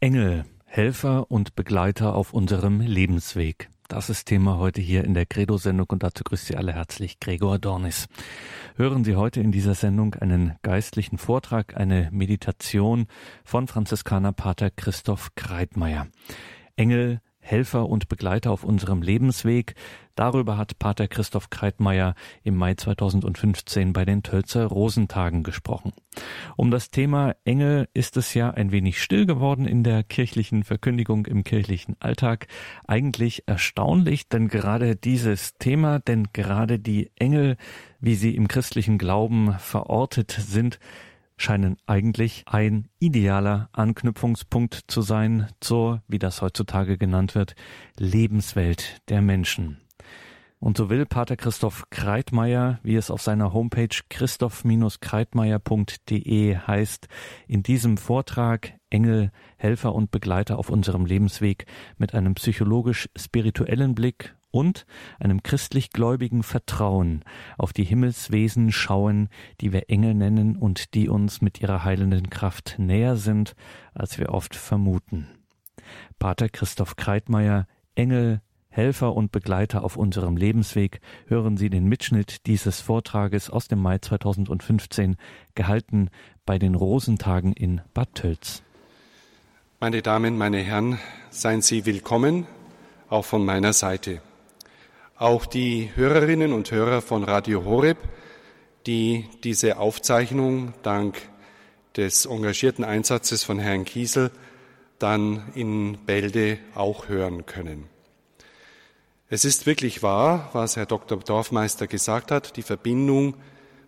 [0.00, 3.68] Engel, Helfer und Begleiter auf unserem Lebensweg.
[3.88, 7.58] Das ist Thema heute hier in der Credo-Sendung und dazu grüßt Sie alle herzlich Gregor
[7.58, 8.06] Dornis.
[8.76, 13.08] Hören Sie heute in dieser Sendung einen geistlichen Vortrag, eine Meditation
[13.42, 16.06] von Franziskaner Pater Christoph Kreitmeier.
[16.76, 19.74] Engel, Helfer und Begleiter auf unserem Lebensweg.
[20.14, 25.92] Darüber hat Pater Christoph Kreitmeier im Mai 2015 bei den Tölzer Rosentagen gesprochen.
[26.56, 31.24] Um das Thema Engel ist es ja ein wenig still geworden in der kirchlichen Verkündigung,
[31.24, 32.48] im kirchlichen Alltag.
[32.86, 37.56] Eigentlich erstaunlich, denn gerade dieses Thema, denn gerade die Engel,
[38.00, 40.78] wie sie im christlichen Glauben verortet sind,
[41.38, 47.54] scheinen eigentlich ein idealer Anknüpfungspunkt zu sein zur, wie das heutzutage genannt wird,
[47.96, 49.78] Lebenswelt der Menschen.
[50.60, 57.06] Und so will Pater Christoph Kreitmeier, wie es auf seiner Homepage christoph-kreitmeier.de heißt,
[57.46, 61.66] in diesem Vortrag Engel, Helfer und Begleiter auf unserem Lebensweg
[61.96, 64.86] mit einem psychologisch-spirituellen Blick und
[65.18, 67.24] einem christlich-gläubigen Vertrauen
[67.56, 69.28] auf die Himmelswesen schauen,
[69.60, 73.54] die wir Engel nennen und die uns mit ihrer heilenden Kraft näher sind,
[73.94, 75.28] als wir oft vermuten.
[76.18, 82.80] Pater Christoph Kreitmeier, Engel, Helfer und Begleiter auf unserem Lebensweg, hören Sie den Mitschnitt dieses
[82.80, 85.16] Vortrages aus dem Mai 2015,
[85.54, 86.10] gehalten
[86.46, 88.62] bei den Rosentagen in Bad Tölz.
[89.80, 90.98] Meine Damen, meine Herren,
[91.30, 92.46] seien Sie willkommen,
[93.08, 94.20] auch von meiner Seite.
[95.20, 97.98] Auch die Hörerinnen und Hörer von Radio Horeb,
[98.86, 101.20] die diese Aufzeichnung dank
[101.96, 104.30] des engagierten Einsatzes von Herrn Kiesel
[105.00, 107.88] dann in Bälde auch hören können.
[109.28, 111.18] Es ist wirklich wahr, was Herr Dr.
[111.18, 113.34] Dorfmeister gesagt hat, die Verbindung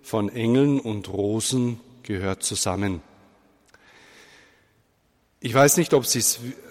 [0.02, 3.02] von Engeln und Rosen gehört zusammen.
[5.42, 6.05] Ich weiß nicht, ob,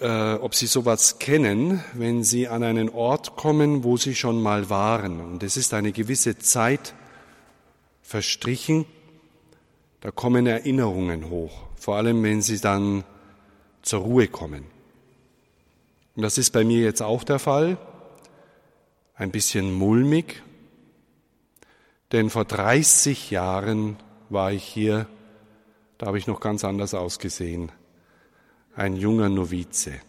[0.00, 4.70] äh, ob Sie sowas kennen, wenn Sie an einen Ort kommen, wo Sie schon mal
[4.70, 5.20] waren.
[5.20, 6.94] Und es ist eine gewisse Zeit
[8.00, 8.86] verstrichen,
[10.00, 13.02] da kommen Erinnerungen hoch, vor allem wenn Sie dann
[13.82, 14.64] zur Ruhe kommen.
[16.14, 17.76] Und das ist bei mir jetzt auch der Fall,
[19.16, 20.44] ein bisschen mulmig,
[22.12, 23.96] denn vor 30 Jahren
[24.28, 25.08] war ich hier,
[25.98, 27.72] da habe ich noch ganz anders ausgesehen
[28.80, 30.00] ein junger Novize.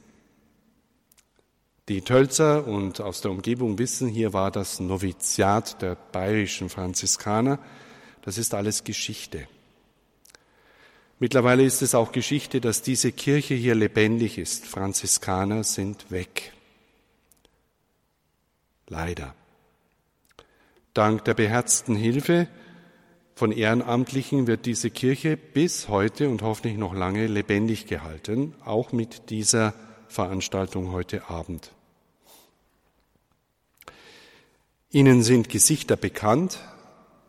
[1.89, 7.59] Die Tölzer und aus der Umgebung wissen, hier war das Noviziat der bayerischen Franziskaner.
[8.21, 9.45] Das ist alles Geschichte.
[11.19, 14.65] Mittlerweile ist es auch Geschichte, dass diese Kirche hier lebendig ist.
[14.65, 16.53] Franziskaner sind weg.
[18.87, 19.35] Leider.
[20.93, 22.47] Dank der beherzten Hilfe
[23.41, 29.31] von Ehrenamtlichen wird diese Kirche bis heute und hoffentlich noch lange lebendig gehalten, auch mit
[29.31, 29.73] dieser
[30.07, 31.71] Veranstaltung heute Abend.
[34.91, 36.59] Ihnen sind Gesichter bekannt,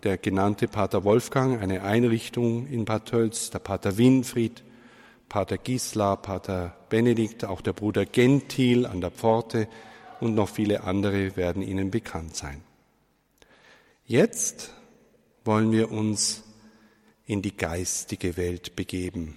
[0.03, 4.63] der genannte Pater Wolfgang, eine Einrichtung in Bad Tölz, der Pater Winfried,
[5.31, 9.67] Pater Gisla, Pater Benedikt, auch der Bruder Gentil an der Pforte
[10.21, 12.61] und noch viele andere werden Ihnen bekannt sein.
[14.05, 14.75] Jetzt
[15.45, 16.43] wollen wir uns
[17.27, 19.37] in die geistige Welt begeben.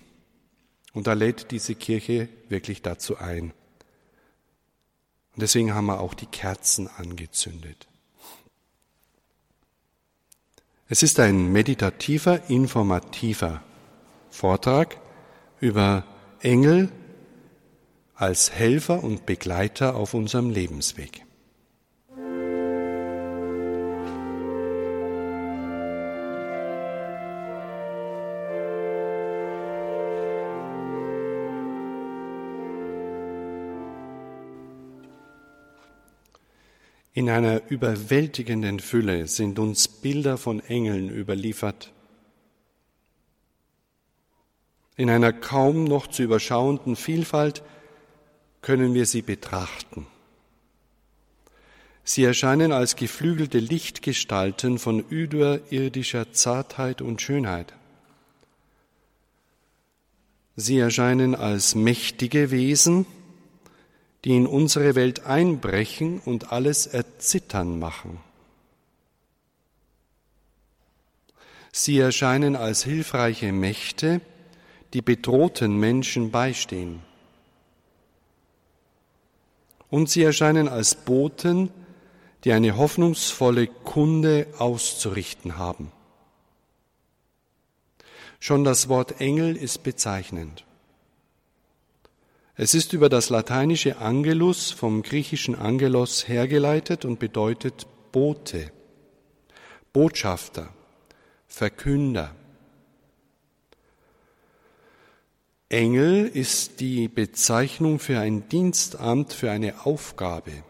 [0.93, 3.53] Und da lädt diese Kirche wirklich dazu ein.
[5.33, 7.87] Und deswegen haben wir auch die Kerzen angezündet.
[10.87, 13.63] Es ist ein meditativer, informativer
[14.29, 15.01] Vortrag
[15.59, 16.05] über
[16.39, 16.91] Engel
[18.13, 21.24] als Helfer und Begleiter auf unserem Lebensweg.
[37.15, 41.93] In einer überwältigenden Fülle sind uns Bilder von Engeln überliefert.
[44.97, 47.63] In einer kaum noch zu überschauenden Vielfalt
[48.61, 50.07] können wir sie betrachten.
[52.03, 57.73] Sie erscheinen als geflügelte Lichtgestalten von überirdischer Zartheit und Schönheit.
[60.57, 63.05] Sie erscheinen als mächtige Wesen,
[64.25, 68.19] die in unsere Welt einbrechen und alles erzittern machen.
[71.71, 74.21] Sie erscheinen als hilfreiche Mächte,
[74.93, 77.01] die bedrohten Menschen beistehen.
[79.91, 81.69] Und sie erscheinen als Boten,
[82.43, 85.91] die eine hoffnungsvolle Kunde auszurichten haben.
[88.39, 90.65] Schon das Wort Engel ist bezeichnend.
[92.57, 98.71] Es ist über das lateinische Angelus vom griechischen Angelos hergeleitet und bedeutet Bote,
[99.91, 100.69] Botschafter,
[101.47, 102.33] Verkünder.
[105.67, 110.63] Engel ist die Bezeichnung für ein Dienstamt, für eine Aufgabe.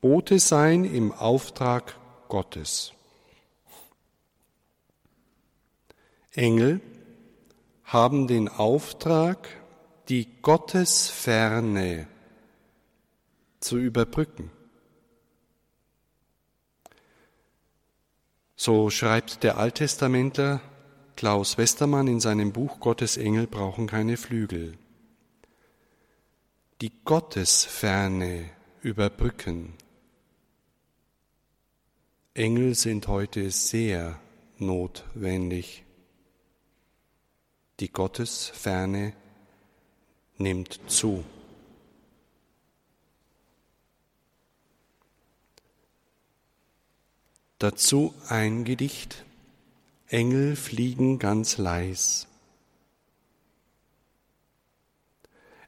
[0.00, 1.96] Bote sein im Auftrag
[2.28, 2.94] Gottes.
[6.32, 6.80] Engel
[7.84, 9.59] haben den Auftrag,
[10.10, 12.08] die Gottesferne
[13.60, 14.50] zu überbrücken.
[18.56, 20.60] So schreibt der Alttestamentler
[21.14, 24.76] Klaus Westermann in seinem Buch Gottes Engel brauchen keine Flügel.
[26.80, 28.50] Die Gottesferne
[28.82, 29.74] überbrücken.
[32.34, 34.18] Engel sind heute sehr
[34.58, 35.84] notwendig.
[37.78, 39.12] Die Gottesferne
[40.40, 41.24] nimmt zu.
[47.58, 49.24] Dazu ein Gedicht.
[50.08, 52.26] Engel fliegen ganz leis.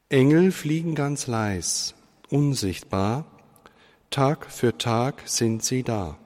[0.09, 1.95] Engel fliegen ganz leis,
[2.29, 3.25] unsichtbar,
[4.11, 6.19] Tag für Tag sind sie da.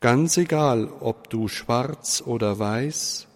[0.00, 3.28] Ganz egal, ob du schwarz oder weiß,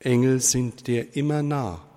[0.00, 1.91] Engel sind dir immer nah.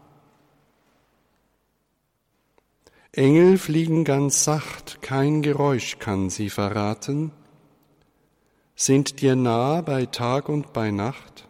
[3.17, 7.31] Engel fliegen ganz sacht, kein Geräusch kann sie verraten,
[8.75, 11.47] sind dir nah bei Tag und bei Nacht,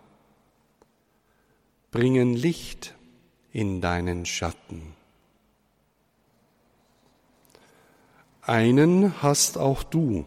[1.90, 2.94] bringen Licht
[3.52, 4.94] in deinen Schatten.
[8.44, 10.24] Einen hast auch du.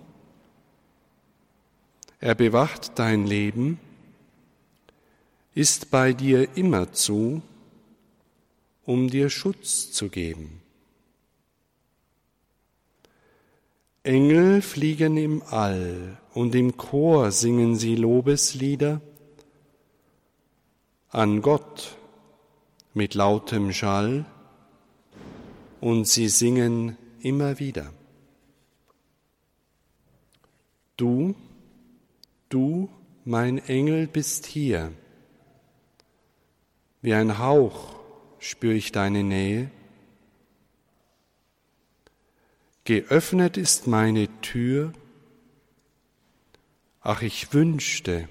[2.18, 3.78] Er bewacht dein Leben,
[5.54, 7.42] ist bei dir immerzu,
[8.84, 10.62] um dir Schutz zu geben.
[14.08, 19.02] Engel fliegen im All und im Chor singen sie Lobeslieder
[21.10, 21.98] an Gott
[22.94, 24.24] mit lautem Schall
[25.82, 27.92] und sie singen immer wieder.
[30.96, 31.34] Du,
[32.48, 32.88] du,
[33.26, 34.90] mein Engel, bist hier.
[37.02, 37.96] Wie ein Hauch
[38.38, 39.70] spür ich deine Nähe
[42.88, 44.94] Geöffnet ist meine Tür,
[47.02, 48.30] ach ich wünschte,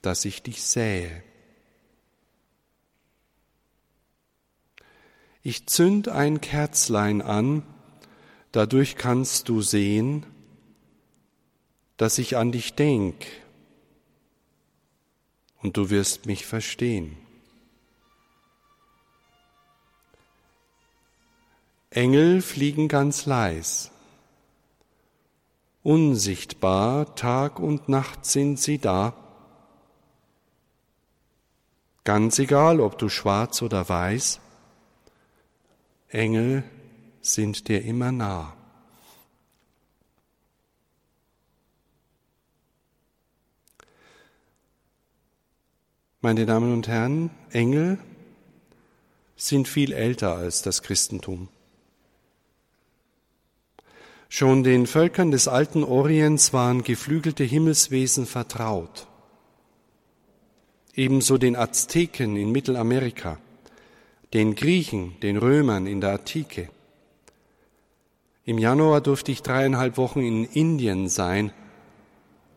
[0.00, 1.22] dass ich dich sähe.
[5.42, 7.62] Ich zünd ein Kerzlein an,
[8.52, 10.24] dadurch kannst du sehen,
[11.98, 13.26] dass ich an dich denk,
[15.60, 17.18] und du wirst mich verstehen.
[21.94, 23.92] Engel fliegen ganz leis.
[25.84, 29.14] Unsichtbar, Tag und Nacht sind sie da.
[32.02, 34.40] Ganz egal, ob du schwarz oder weiß,
[36.08, 36.64] Engel
[37.20, 38.56] sind dir immer nah.
[46.20, 47.98] Meine Damen und Herren, Engel
[49.36, 51.48] sind viel älter als das Christentum.
[54.36, 59.06] Schon den Völkern des alten Orients waren geflügelte Himmelswesen vertraut.
[60.92, 63.38] Ebenso den Azteken in Mittelamerika,
[64.32, 66.68] den Griechen, den Römern in der Antike.
[68.44, 71.52] Im Januar durfte ich dreieinhalb Wochen in Indien sein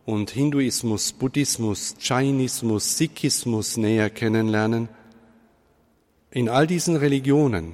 [0.04, 4.90] und Hinduismus, Buddhismus, Jainismus, Sikhismus näher kennenlernen.
[6.32, 7.74] In all diesen Religionen,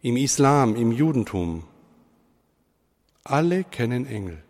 [0.00, 1.64] im Islam, im Judentum,
[3.30, 4.42] alle kennen Engel.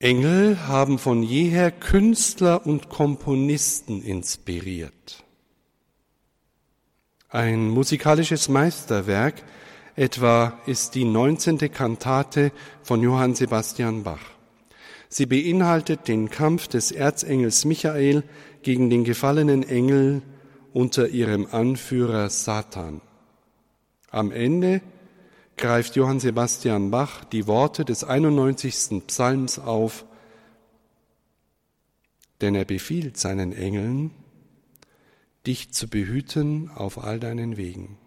[0.00, 5.24] Engel haben von jeher Künstler und Komponisten inspiriert.
[7.30, 9.42] Ein musikalisches Meisterwerk
[9.96, 11.58] etwa ist die 19.
[11.72, 12.52] Kantate
[12.84, 14.20] von Johann Sebastian Bach.
[15.08, 18.22] Sie beinhaltet den Kampf des Erzengels Michael
[18.62, 20.22] gegen den gefallenen Engel
[20.72, 23.00] unter ihrem Anführer Satan.
[24.10, 24.80] Am Ende
[25.56, 29.06] greift Johann Sebastian Bach die Worte des 91.
[29.06, 30.06] Psalms auf,
[32.40, 34.12] denn er befiehlt seinen Engeln,
[35.46, 37.98] dich zu behüten auf all deinen Wegen.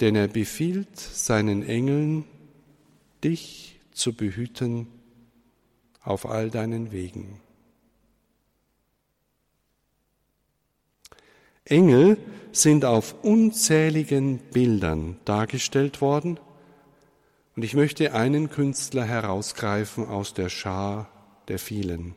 [0.00, 2.24] Denn er befiehlt seinen Engeln,
[3.24, 4.86] dich zu behüten
[6.02, 7.40] auf all deinen Wegen.
[11.64, 12.16] Engel
[12.52, 16.38] sind auf unzähligen Bildern dargestellt worden
[17.56, 21.08] und ich möchte einen Künstler herausgreifen aus der Schar
[21.48, 22.14] der vielen.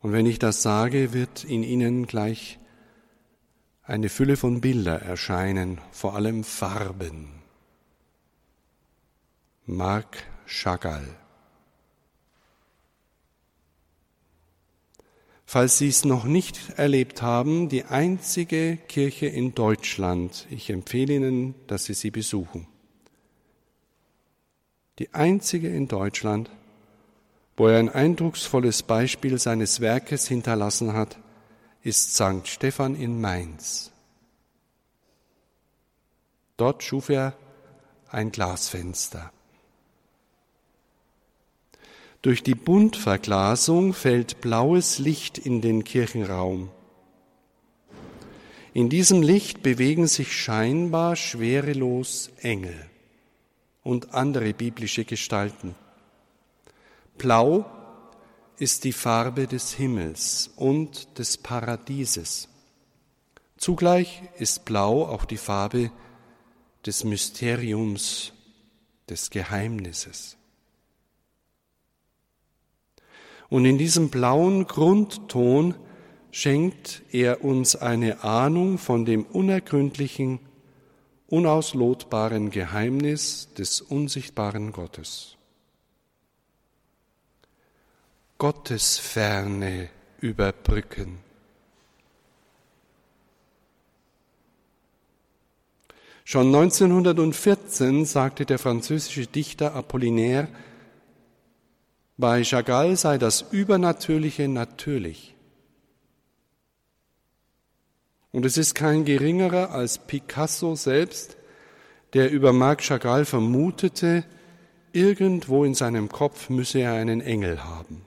[0.00, 2.58] Und wenn ich das sage, wird in Ihnen gleich
[3.84, 7.28] eine Fülle von Bilder erscheinen, vor allem Farben.
[9.66, 11.21] Marc Chagall.
[15.52, 21.54] Falls Sie es noch nicht erlebt haben, die einzige Kirche in Deutschland, ich empfehle Ihnen,
[21.66, 22.66] dass Sie sie besuchen.
[24.98, 26.48] Die einzige in Deutschland,
[27.54, 31.18] wo er ein eindrucksvolles Beispiel seines Werkes hinterlassen hat,
[31.82, 32.48] ist St.
[32.48, 33.92] Stephan in Mainz.
[36.56, 37.36] Dort schuf er
[38.08, 39.30] ein Glasfenster.
[42.22, 46.70] Durch die Buntverglasung fällt blaues Licht in den Kirchenraum.
[48.72, 52.88] In diesem Licht bewegen sich scheinbar schwerelos Engel
[53.82, 55.74] und andere biblische Gestalten.
[57.18, 57.66] Blau
[58.56, 62.48] ist die Farbe des Himmels und des Paradieses.
[63.56, 65.90] Zugleich ist Blau auch die Farbe
[66.86, 68.32] des Mysteriums,
[69.08, 70.36] des Geheimnisses.
[73.52, 75.74] Und in diesem blauen Grundton
[76.30, 80.38] schenkt er uns eine Ahnung von dem unergründlichen,
[81.26, 85.36] unauslotbaren Geheimnis des unsichtbaren Gottes.
[88.38, 89.90] Gottesferne
[90.22, 91.18] überbrücken.
[96.24, 100.48] Schon 1914 sagte der französische Dichter Apollinaire,
[102.22, 105.34] bei Chagall sei das Übernatürliche natürlich.
[108.30, 111.36] Und es ist kein geringerer als Picasso selbst,
[112.12, 114.22] der über Marc Chagall vermutete,
[114.92, 118.02] irgendwo in seinem Kopf müsse er einen Engel haben.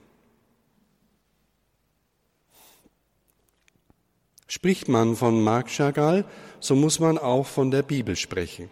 [4.46, 6.24] Spricht man von Marc Chagall,
[6.58, 8.70] so muss man auch von der Bibel sprechen.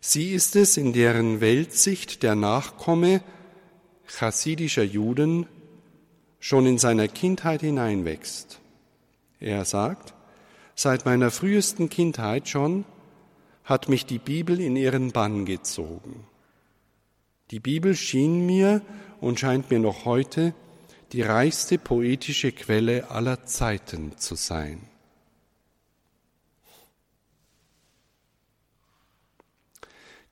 [0.00, 3.22] Sie ist es, in deren Weltsicht der Nachkomme
[4.14, 5.46] chassidischer Juden
[6.40, 8.60] schon in seiner Kindheit hineinwächst.
[9.40, 10.14] Er sagt,
[10.74, 12.84] seit meiner frühesten Kindheit schon
[13.64, 16.26] hat mich die Bibel in ihren Bann gezogen.
[17.50, 18.82] Die Bibel schien mir
[19.20, 20.54] und scheint mir noch heute
[21.12, 24.80] die reichste poetische Quelle aller Zeiten zu sein.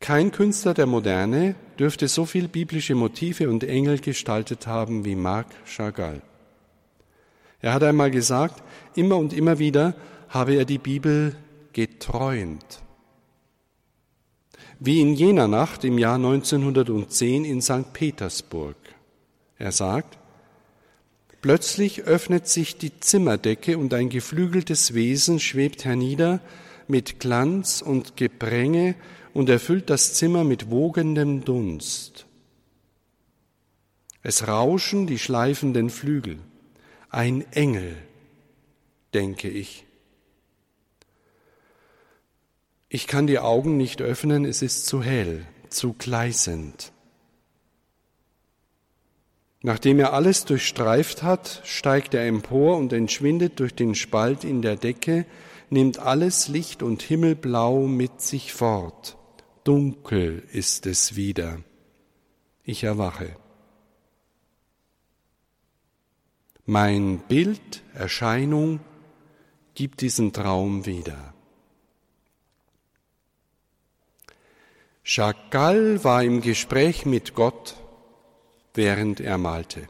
[0.00, 5.48] Kein Künstler der Moderne dürfte so viel biblische Motive und Engel gestaltet haben wie Marc
[5.66, 6.22] Chagall.
[7.60, 8.62] Er hat einmal gesagt,
[8.94, 9.96] immer und immer wieder
[10.28, 11.34] habe er die Bibel
[11.72, 12.82] geträumt.
[14.78, 17.92] Wie in jener Nacht im Jahr 1910 in St.
[17.92, 18.76] Petersburg.
[19.58, 20.18] Er sagt,
[21.40, 26.38] plötzlich öffnet sich die Zimmerdecke und ein geflügeltes Wesen schwebt hernieder
[26.86, 28.94] mit Glanz und Gepränge
[29.34, 32.26] und erfüllt das Zimmer mit wogendem Dunst.
[34.22, 36.38] Es rauschen die schleifenden Flügel.
[37.10, 37.96] Ein Engel,
[39.14, 39.84] denke ich.
[42.88, 46.92] Ich kann die Augen nicht öffnen, es ist zu hell, zu gleißend.
[49.62, 54.76] Nachdem er alles durchstreift hat, steigt er empor und entschwindet durch den Spalt in der
[54.76, 55.24] Decke,
[55.70, 59.16] nimmt alles Licht und Himmelblau mit sich fort
[59.64, 61.58] dunkel ist es wieder.
[62.64, 63.36] Ich erwache.
[66.64, 68.80] Mein Bild, Erscheinung
[69.74, 71.34] gibt diesen Traum wieder.
[75.02, 77.76] Chagall war im Gespräch mit Gott,
[78.74, 79.88] während er malte.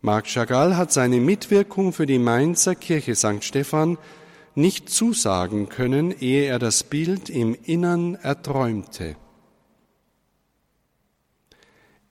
[0.00, 3.44] Marc Chagall hat seine Mitwirkung für die Mainzer Kirche St.
[3.44, 3.98] Stephan
[4.54, 9.16] nicht zusagen können, ehe er das Bild im Innern erträumte.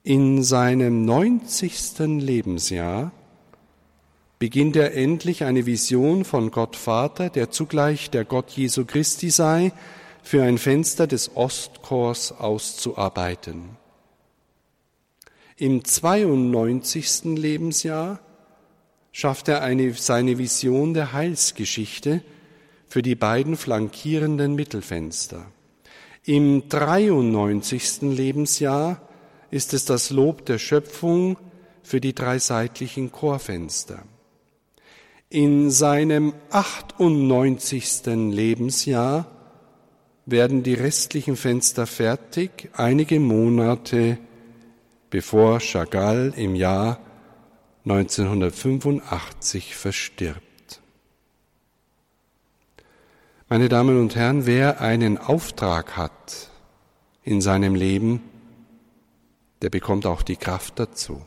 [0.02, 3.12] In seinem neunzigsten Lebensjahr
[4.40, 9.72] beginnt er endlich eine Vision von Gott Vater, der zugleich der Gott Jesu Christi sei,
[10.24, 13.76] für ein Fenster des Ostchors auszuarbeiten.
[15.56, 17.36] Im 92.
[17.36, 18.18] Lebensjahr
[19.12, 22.22] schafft er eine, seine Vision der Heilsgeschichte,
[22.92, 25.46] für die beiden flankierenden Mittelfenster.
[26.26, 28.02] Im 93.
[28.02, 29.00] Lebensjahr
[29.50, 31.38] ist es das Lob der Schöpfung
[31.82, 34.02] für die drei seitlichen Chorfenster.
[35.30, 38.04] In seinem 98.
[38.04, 39.26] Lebensjahr
[40.26, 44.18] werden die restlichen Fenster fertig, einige Monate
[45.08, 47.00] bevor Chagall im Jahr
[47.86, 50.51] 1985 verstirbt.
[53.52, 56.48] Meine Damen und Herren, wer einen Auftrag hat
[57.22, 58.22] in seinem Leben,
[59.60, 61.20] der bekommt auch die Kraft dazu.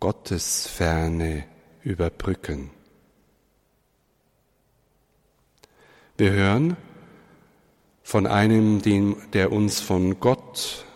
[0.00, 1.44] Gottesferne
[1.82, 2.70] überbrücken.
[6.16, 6.78] Wir hören
[8.04, 8.80] von einem,
[9.34, 10.86] der uns von Gott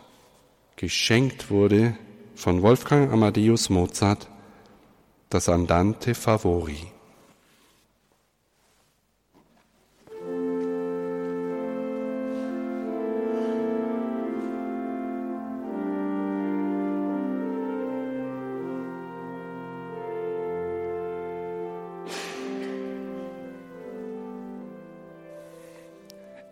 [0.76, 1.94] geschenkt wurde,
[2.34, 4.30] von Wolfgang Amadeus Mozart,
[5.28, 6.90] das Andante Favori.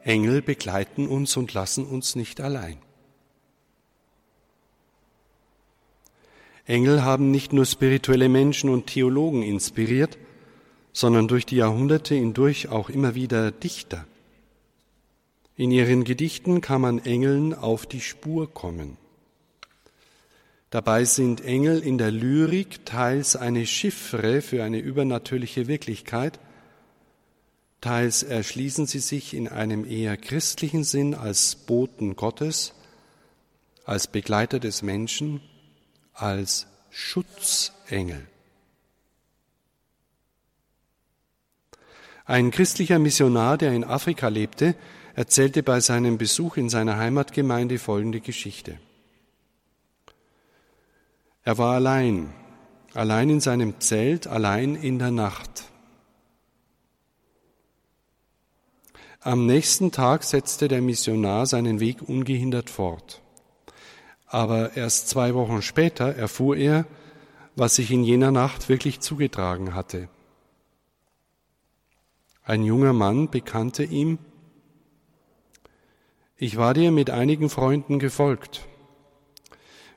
[0.07, 2.79] Engel begleiten uns und lassen uns nicht allein.
[6.65, 10.17] Engel haben nicht nur spirituelle Menschen und Theologen inspiriert,
[10.93, 14.07] sondern durch die Jahrhunderte hindurch auch immer wieder Dichter.
[15.57, 18.99] In ihren Gedichten kann man Engeln auf die Spur kommen.
[20.71, 26.39] Dabei sind Engel in der Lyrik teils eine Chiffre für eine übernatürliche Wirklichkeit,
[27.81, 32.75] Teils erschließen sie sich in einem eher christlichen Sinn als Boten Gottes,
[33.85, 35.41] als Begleiter des Menschen,
[36.13, 38.27] als Schutzengel.
[42.25, 44.75] Ein christlicher Missionar, der in Afrika lebte,
[45.15, 48.79] erzählte bei seinem Besuch in seiner Heimatgemeinde folgende Geschichte.
[51.45, 52.35] Er war allein,
[52.95, 55.65] allein in seinem Zelt, allein in der Nacht.
[59.27, 63.23] Am nächsten Tag setzte der Missionar seinen Weg ungehindert fort.
[64.29, 66.87] Aber erst zwei Wochen später erfuhr er,
[67.57, 70.09] was sich in jener Nacht wirklich zugetragen hatte.
[72.45, 74.19] Ein junger Mann bekannte ihm,
[76.37, 78.69] ich war dir mit einigen Freunden gefolgt.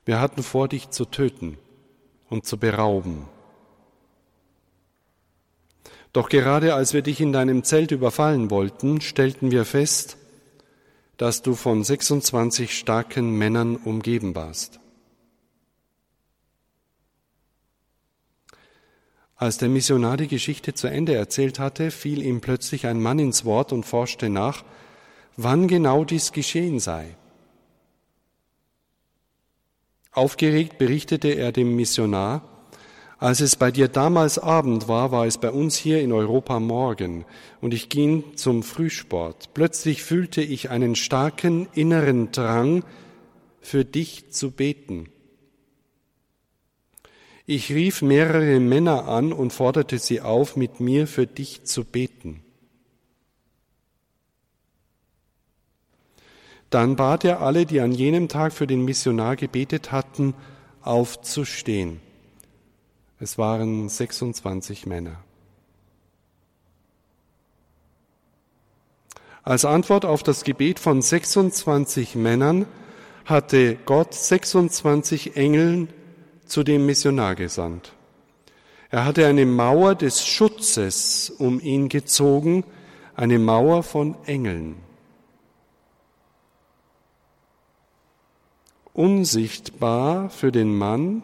[0.05, 1.59] Wir hatten vor, dich zu töten
[2.31, 3.27] und zu berauben.
[6.11, 10.17] Doch gerade als wir dich in deinem Zelt überfallen wollten, stellten wir fest,
[11.17, 14.79] dass du von 26 starken Männern umgeben warst.
[19.35, 23.45] Als der Missionar die Geschichte zu Ende erzählt hatte, fiel ihm plötzlich ein Mann ins
[23.45, 24.65] Wort und forschte nach,
[25.37, 27.15] wann genau dies geschehen sei.
[30.11, 32.48] Aufgeregt berichtete er dem Missionar,
[33.19, 37.25] als es bei dir damals Abend war, war es bei uns hier in Europa Morgen
[37.59, 39.53] und ich ging zum Frühsport.
[39.53, 42.83] Plötzlich fühlte ich einen starken inneren Drang,
[43.61, 45.09] für dich zu beten.
[47.45, 52.41] Ich rief mehrere Männer an und forderte sie auf, mit mir für dich zu beten.
[56.69, 60.35] Dann bat er alle, die an jenem Tag für den Missionar gebetet hatten,
[60.81, 61.99] aufzustehen.
[63.21, 65.17] Es waren 26 Männer.
[69.43, 72.65] Als Antwort auf das Gebet von 26 Männern
[73.25, 75.89] hatte Gott 26 Engeln
[76.45, 77.93] zu dem Missionar gesandt.
[78.89, 82.63] Er hatte eine Mauer des Schutzes um ihn gezogen,
[83.15, 84.77] eine Mauer von Engeln.
[88.93, 91.23] Unsichtbar für den Mann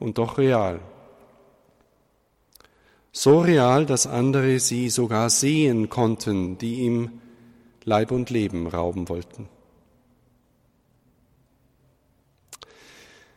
[0.00, 0.80] und doch real.
[3.12, 7.20] So real, dass andere sie sogar sehen konnten, die ihm
[7.84, 9.48] Leib und Leben rauben wollten.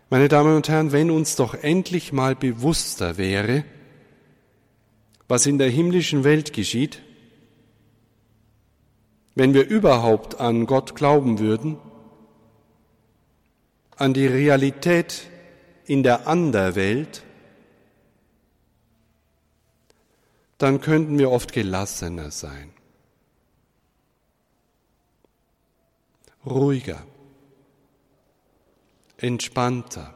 [0.10, 3.64] Meine Damen und Herren, wenn uns doch endlich mal bewusster wäre,
[5.30, 7.02] was in der himmlischen Welt geschieht,
[9.36, 11.78] wenn wir überhaupt an Gott glauben würden,
[13.96, 15.28] an die Realität
[15.86, 17.24] in der Anderwelt,
[20.62, 22.72] dann könnten wir oft gelassener sein,
[26.46, 27.04] ruhiger,
[29.18, 30.14] entspannter.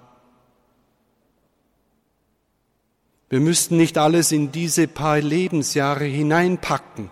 [3.27, 7.09] Wir müssten nicht alles in diese paar Lebensjahre hineinpacken,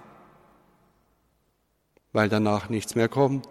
[2.12, 3.48] weil danach nichts mehr kommt.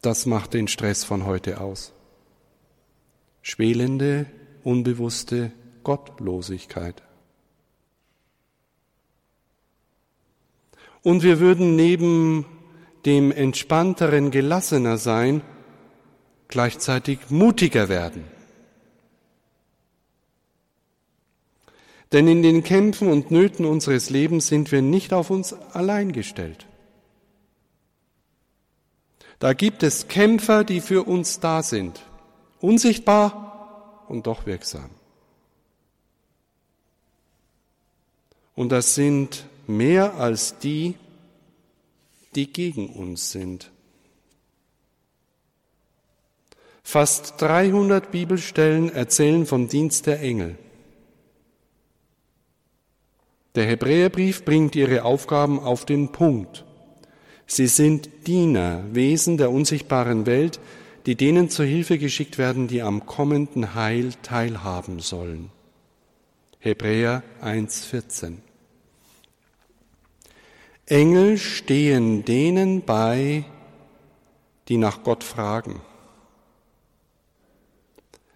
[0.00, 1.92] Das macht den Stress von heute aus.
[3.42, 4.26] Schwelende,
[4.62, 5.50] unbewusste
[5.86, 7.00] Gottlosigkeit.
[11.04, 12.44] Und wir würden neben
[13.04, 15.42] dem entspannteren Gelassener sein,
[16.48, 18.24] gleichzeitig mutiger werden.
[22.10, 26.66] Denn in den Kämpfen und Nöten unseres Lebens sind wir nicht auf uns allein gestellt.
[29.38, 32.04] Da gibt es Kämpfer, die für uns da sind,
[32.60, 34.95] unsichtbar und doch wirksam.
[38.56, 40.96] Und das sind mehr als die,
[42.34, 43.70] die gegen uns sind.
[46.82, 50.56] Fast 300 Bibelstellen erzählen vom Dienst der Engel.
[53.54, 56.64] Der Hebräerbrief bringt ihre Aufgaben auf den Punkt.
[57.46, 60.60] Sie sind Diener, Wesen der unsichtbaren Welt,
[61.06, 65.50] die denen zur Hilfe geschickt werden, die am kommenden Heil teilhaben sollen.
[66.58, 68.45] Hebräer 1,14
[70.86, 73.44] Engel stehen denen bei,
[74.68, 75.80] die nach Gott fragen.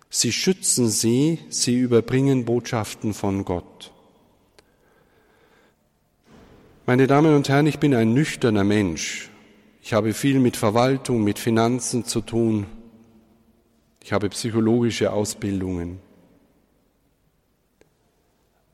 [0.09, 3.93] Sie schützen sie, sie überbringen Botschaften von Gott.
[6.87, 9.31] Meine Damen und Herren, ich bin ein nüchterner Mensch.
[9.81, 12.67] Ich habe viel mit Verwaltung, mit Finanzen zu tun.
[14.03, 16.01] Ich habe psychologische Ausbildungen.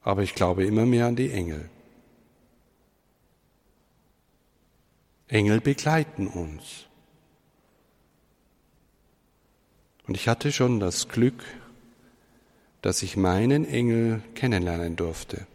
[0.01, 1.69] Aber ich glaube immer mehr an die Engel.
[5.29, 6.87] Engel begleiten uns.
[10.07, 11.43] Und ich hatte schon das Glück,
[12.81, 15.47] dass ich meinen Engel kennenlernen durfte.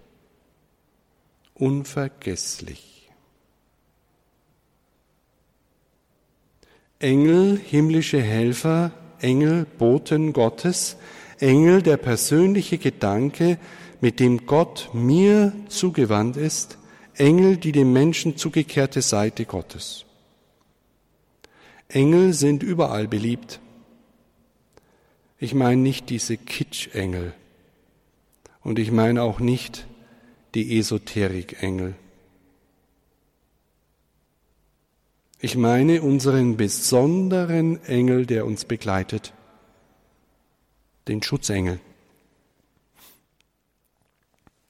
[1.53, 3.09] Unvergesslich.
[6.99, 10.97] Engel, himmlische Helfer, Engel, Boten Gottes,
[11.39, 13.57] Engel, der persönliche Gedanke,
[14.01, 16.77] mit dem Gott mir zugewandt ist,
[17.15, 20.05] Engel, die dem Menschen zugekehrte Seite Gottes.
[21.89, 23.59] Engel sind überall beliebt.
[25.39, 27.33] Ich meine nicht diese Kitsch-Engel
[28.63, 29.87] und ich meine auch nicht
[30.53, 31.95] die Esoterik-Engel.
[35.39, 39.33] Ich meine unseren besonderen Engel, der uns begleitet,
[41.07, 41.79] den Schutzengel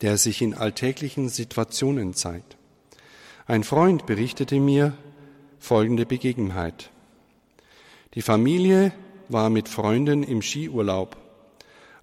[0.01, 2.57] der sich in alltäglichen Situationen zeigt.
[3.45, 4.93] Ein Freund berichtete mir
[5.59, 6.89] folgende Begebenheit.
[8.13, 8.93] Die Familie
[9.29, 11.17] war mit Freunden im Skiurlaub.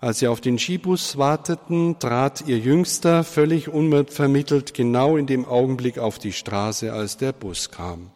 [0.01, 5.99] Als sie auf den Skibus warteten, trat ihr Jüngster völlig unvermittelt genau in dem Augenblick
[5.99, 8.11] auf die Straße, als der Bus kam.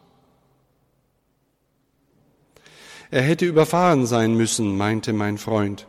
[3.11, 5.85] Er hätte überfahren sein müssen, meinte mein Freund.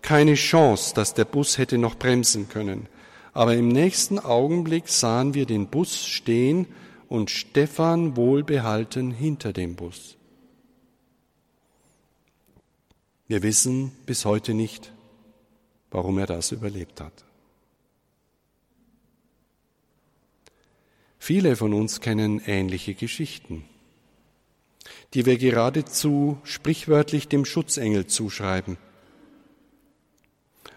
[0.00, 2.88] Keine Chance, dass der Bus hätte noch bremsen können.
[3.34, 6.66] Aber im nächsten Augenblick sahen wir den Bus stehen
[7.08, 10.16] und Stefan wohlbehalten hinter dem Bus.
[13.26, 14.92] Wir wissen bis heute nicht,
[15.90, 17.24] warum er das überlebt hat.
[21.18, 23.64] Viele von uns kennen ähnliche Geschichten,
[25.14, 28.76] die wir geradezu sprichwörtlich dem Schutzengel zuschreiben.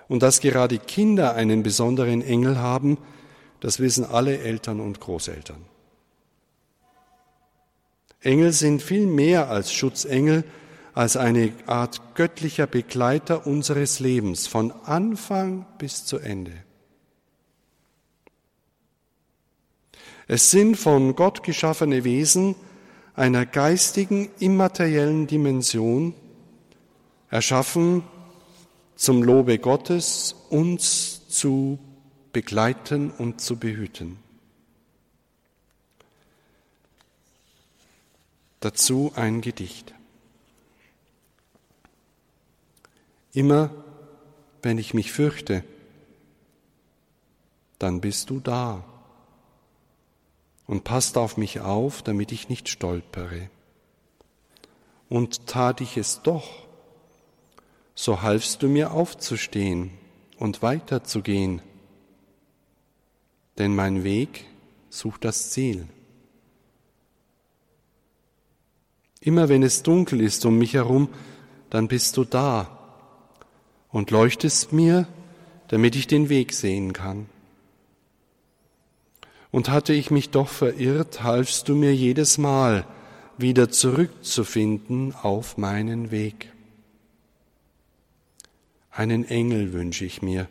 [0.07, 2.97] Und dass gerade Kinder einen besonderen Engel haben,
[3.59, 5.65] das wissen alle Eltern und Großeltern.
[8.21, 10.43] Engel sind viel mehr als Schutzengel,
[10.93, 16.53] als eine Art göttlicher Begleiter unseres Lebens von Anfang bis zu Ende.
[20.27, 22.55] Es sind von Gott geschaffene Wesen
[23.15, 26.13] einer geistigen, immateriellen Dimension,
[27.29, 28.03] erschaffen
[28.97, 31.79] zum Lobe Gottes uns zu
[32.33, 34.17] begleiten und zu behüten.
[38.59, 39.93] Dazu ein Gedicht.
[43.33, 43.69] Immer
[44.63, 45.63] wenn ich mich fürchte,
[47.77, 48.83] dann bist du da
[50.65, 53.49] und passt auf mich auf, damit ich nicht stolpere.
[55.07, 56.66] Und tat ich es doch,
[57.99, 59.89] so halfst du mir aufzustehen
[60.37, 61.63] und weiterzugehen,
[63.57, 64.45] denn mein Weg
[64.91, 65.87] sucht das Ziel.
[69.19, 71.09] Immer wenn es dunkel ist um mich herum,
[71.71, 72.77] dann bist du da
[73.89, 75.07] und leuchtest mir,
[75.67, 77.25] damit ich den Weg sehen kann.
[79.49, 82.85] Und hatte ich mich doch verirrt, halfst du mir jedes Mal
[83.39, 86.51] wieder zurückzufinden auf meinen Weg.
[88.97, 90.49] Einen Engel wünsche ich mir.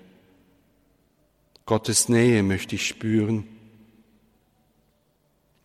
[1.64, 3.42] Gottes Nähe möchte ich spüren.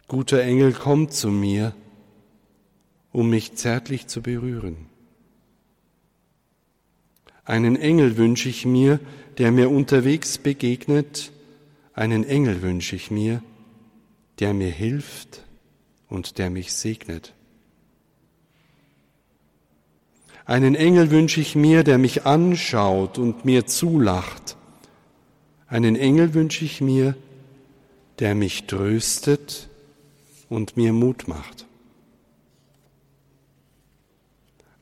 [0.08, 1.76] Guter Engel kommt zu mir,
[3.12, 4.88] um mich zärtlich zu berühren.
[7.46, 9.00] Einen Engel wünsche ich mir,
[9.38, 11.32] der mir unterwegs begegnet,
[11.94, 13.44] einen Engel wünsche ich mir,
[14.40, 15.44] der mir hilft
[16.10, 17.36] und der mich segnet.
[20.46, 24.58] Einen Engel wünsche ich mir, der mich anschaut und mir zulacht.
[25.68, 27.16] Einen Engel wünsche ich mir,
[28.20, 29.70] der mich tröstet
[30.50, 31.66] und mir Mut macht.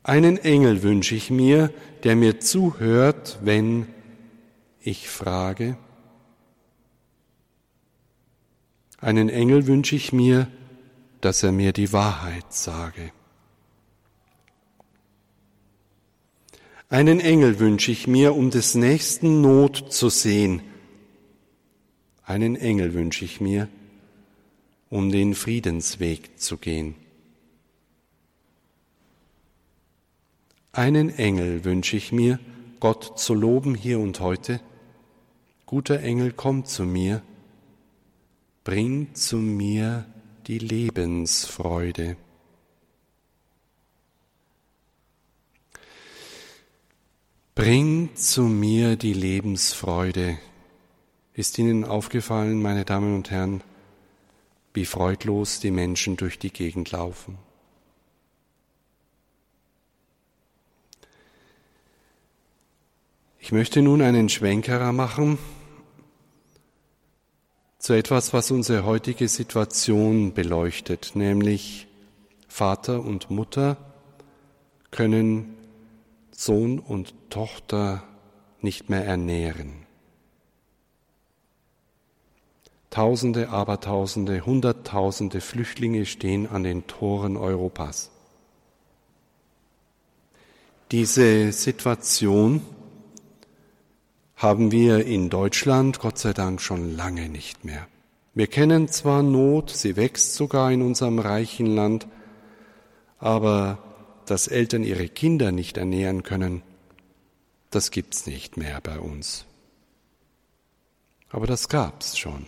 [0.04, 1.72] Einen Engel wünsche ich mir,
[2.04, 3.88] der mir zuhört, wenn
[4.82, 5.78] ich frage.
[9.00, 10.48] Einen Engel wünsche ich mir,
[11.22, 13.12] dass er mir die Wahrheit sage.
[16.92, 20.64] Einen Engel wünsche ich mir, um des nächsten Not zu sehen.
[22.24, 23.70] Einen Engel wünsche ich mir,
[24.90, 26.96] um den Friedensweg zu gehen.
[30.72, 32.40] Einen Engel wünsche ich mir,
[32.80, 34.60] Gott zu loben hier und heute.
[35.68, 37.22] Guter Engel, komm zu mir,
[38.64, 40.06] bring zu mir
[40.48, 42.18] die Lebensfreude.
[47.60, 50.38] Bring zu mir die Lebensfreude.
[51.34, 53.62] Ist Ihnen aufgefallen, meine Damen und Herren,
[54.74, 57.38] wie freudlos die Menschen durch die Gegend laufen?
[63.40, 65.38] Ich möchte nun einen Schwenkerer machen
[67.78, 71.88] zu etwas, was unsere heutige Situation beleuchtet, nämlich
[72.48, 73.76] Vater und Mutter
[74.92, 75.58] können
[76.32, 78.04] Sohn und Tochter
[78.62, 79.86] nicht mehr ernähren.
[82.90, 88.10] Tausende, Abertausende, Hunderttausende Flüchtlinge stehen an den Toren Europas.
[90.92, 92.62] Diese Situation
[94.36, 97.88] haben wir in Deutschland Gott sei Dank schon lange nicht mehr.
[98.34, 102.08] Wir kennen zwar Not, sie wächst sogar in unserem reichen Land,
[103.20, 103.78] aber
[104.26, 106.64] dass Eltern ihre Kinder nicht ernähren können,
[107.70, 109.46] das gibt's nicht mehr bei uns.
[111.30, 112.46] Aber das gab's schon.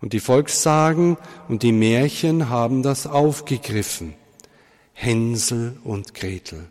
[0.00, 1.16] Und die Volkssagen
[1.48, 4.14] und die Märchen haben das aufgegriffen.
[4.92, 6.70] Hänsel und Gretel.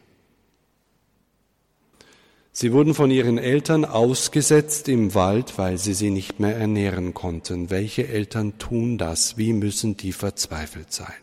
[2.52, 7.70] Sie wurden von ihren Eltern ausgesetzt im Wald, weil sie sie nicht mehr ernähren konnten.
[7.70, 9.38] Welche Eltern tun das?
[9.38, 11.14] Wie müssen die verzweifelt sein?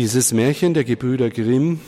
[0.00, 1.78] Dieses Märchen der Gebrüder Grimm,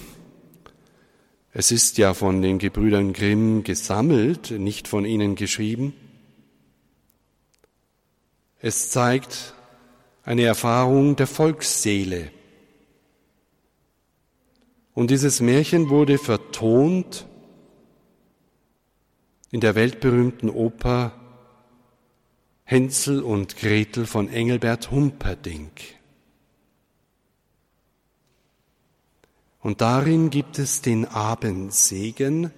[1.55, 5.94] es ist ja von den Gebrüdern Grimm gesammelt, nicht von ihnen geschrieben.
[8.61, 9.55] Es zeigt
[10.25, 12.31] eine Erfahrung der Volksseele
[14.92, 17.27] und dieses Märchen wurde vertont
[19.51, 21.18] in der weltberühmten Oper
[22.64, 26.02] Hänsel und Gretel von Engelbert Humperdinck.
[29.62, 32.51] Und darin gibt es den Abendsegen,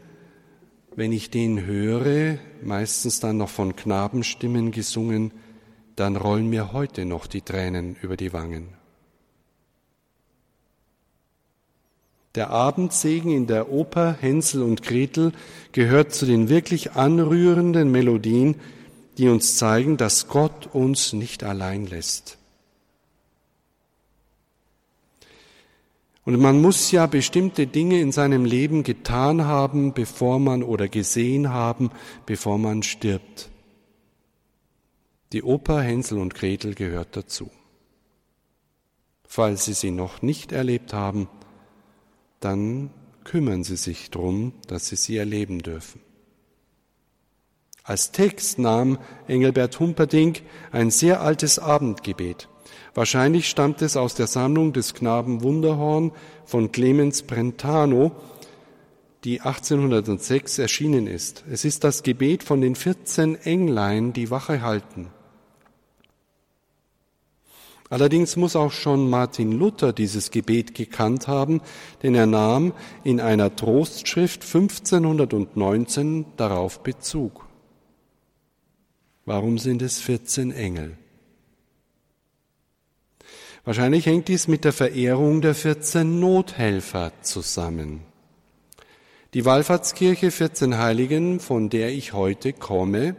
[0.97, 5.33] wenn ich den höre, meistens dann noch von Knabenstimmen gesungen,
[5.97, 8.69] dann rollen mir heute noch die Tränen über die Wangen.
[12.35, 15.33] Der Abendsegen in der Oper Hänsel und Gretel
[15.73, 18.57] gehört zu den wirklich anrührenden Melodien,
[19.19, 22.39] die uns zeigen, dass Gott uns nicht allein lässt.
[26.25, 31.51] Und man muss ja bestimmte Dinge in seinem Leben getan haben, bevor man oder gesehen
[31.51, 31.91] haben,
[32.25, 33.51] bevor man stirbt.
[35.33, 37.51] Die Oper Hänsel und Gretel gehört dazu.
[39.27, 41.29] Falls Sie sie noch nicht erlebt haben,
[42.41, 42.91] dann
[43.25, 46.01] kümmern Sie sich darum, dass Sie sie erleben dürfen.
[47.83, 52.49] Als Text nahm Engelbert Humperdinck ein sehr altes Abendgebet.
[52.95, 56.13] Wahrscheinlich stammt es aus der Sammlung des Knaben Wunderhorn
[56.45, 58.13] von Clemens Brentano,
[59.25, 61.45] die 1806 erschienen ist.
[61.51, 65.09] Es ist das Gebet von den 14 Englein, die Wache halten.
[67.91, 71.61] Allerdings muss auch schon Martin Luther dieses Gebet gekannt haben,
[72.03, 77.47] denn er nahm in einer Trostschrift 1519 darauf Bezug.
[79.27, 80.99] Warum sind es 14 Engel?
[83.65, 88.01] Wahrscheinlich hängt dies mit der Verehrung der 14 Nothelfer zusammen.
[89.33, 93.17] Die Wallfahrtskirche 14 Heiligen, von der ich heute komme,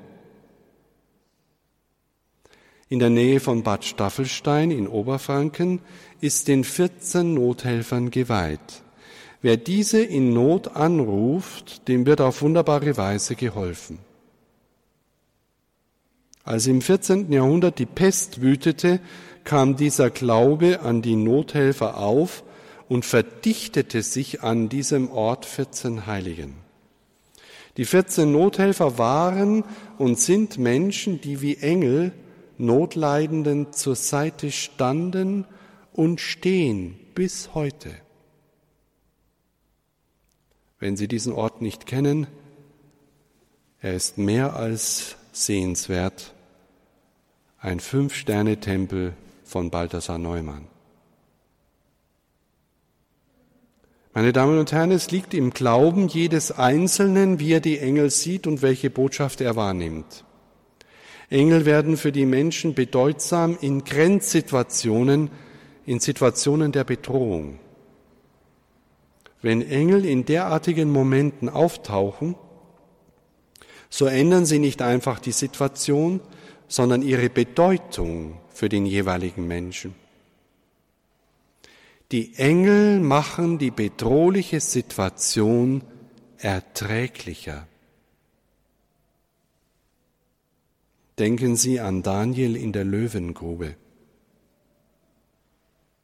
[2.87, 5.81] in der Nähe von Bad Staffelstein in Oberfranken,
[6.21, 8.83] ist den 14 Nothelfern geweiht.
[9.41, 13.97] Wer diese in Not anruft, dem wird auf wunderbare Weise geholfen.
[16.43, 17.31] Als im 14.
[17.31, 18.99] Jahrhundert die Pest wütete,
[19.45, 22.43] kam dieser Glaube an die Nothelfer auf
[22.89, 26.55] und verdichtete sich an diesem Ort 14 Heiligen.
[27.77, 29.63] Die 14 Nothelfer waren
[29.97, 32.11] und sind Menschen, die wie Engel
[32.57, 35.45] Notleidenden zur Seite standen
[35.91, 37.91] und stehen bis heute.
[40.79, 42.27] Wenn Sie diesen Ort nicht kennen,
[43.81, 46.33] er ist mehr als sehenswert.
[47.59, 49.13] Ein Fünf-Sterne-Tempel
[49.45, 50.67] von Balthasar Neumann.
[54.13, 58.47] Meine Damen und Herren, es liegt im Glauben jedes Einzelnen, wie er die Engel sieht
[58.47, 60.23] und welche Botschaft er wahrnimmt.
[61.29, 65.29] Engel werden für die Menschen bedeutsam in Grenzsituationen,
[65.85, 67.59] in Situationen der Bedrohung.
[69.41, 72.35] Wenn Engel in derartigen Momenten auftauchen,
[73.89, 76.21] so ändern sie nicht einfach die Situation,
[76.67, 79.93] sondern ihre Bedeutung für den jeweiligen Menschen.
[82.13, 85.83] Die Engel machen die bedrohliche Situation
[86.37, 87.67] erträglicher.
[91.19, 93.75] Denken Sie an Daniel in der Löwengrube.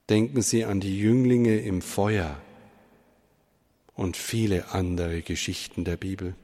[0.09, 2.37] Denken Sie an die Jünglinge im Feuer
[3.95, 6.35] und viele andere Geschichten der Bibel.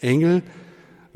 [0.00, 0.42] Engel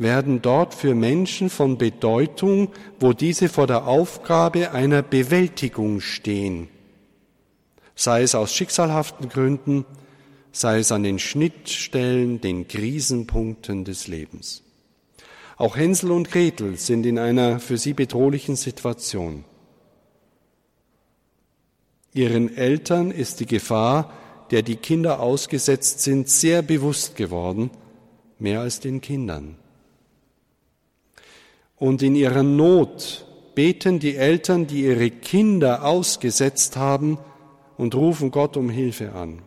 [0.00, 6.68] werden dort für Menschen von Bedeutung, wo diese vor der Aufgabe einer Bewältigung stehen,
[7.94, 9.84] sei es aus schicksalhaften Gründen,
[10.52, 14.62] sei es an den Schnittstellen, den Krisenpunkten des Lebens.
[15.56, 19.44] Auch Hänsel und Gretel sind in einer für sie bedrohlichen Situation.
[22.14, 24.12] Ihren Eltern ist die Gefahr,
[24.50, 27.70] der die Kinder ausgesetzt sind, sehr bewusst geworden,
[28.38, 29.56] mehr als den Kindern.
[31.80, 37.18] Und in ihrer Not beten die Eltern, die ihre Kinder ausgesetzt haben,
[37.76, 39.40] und rufen Gott um Hilfe an.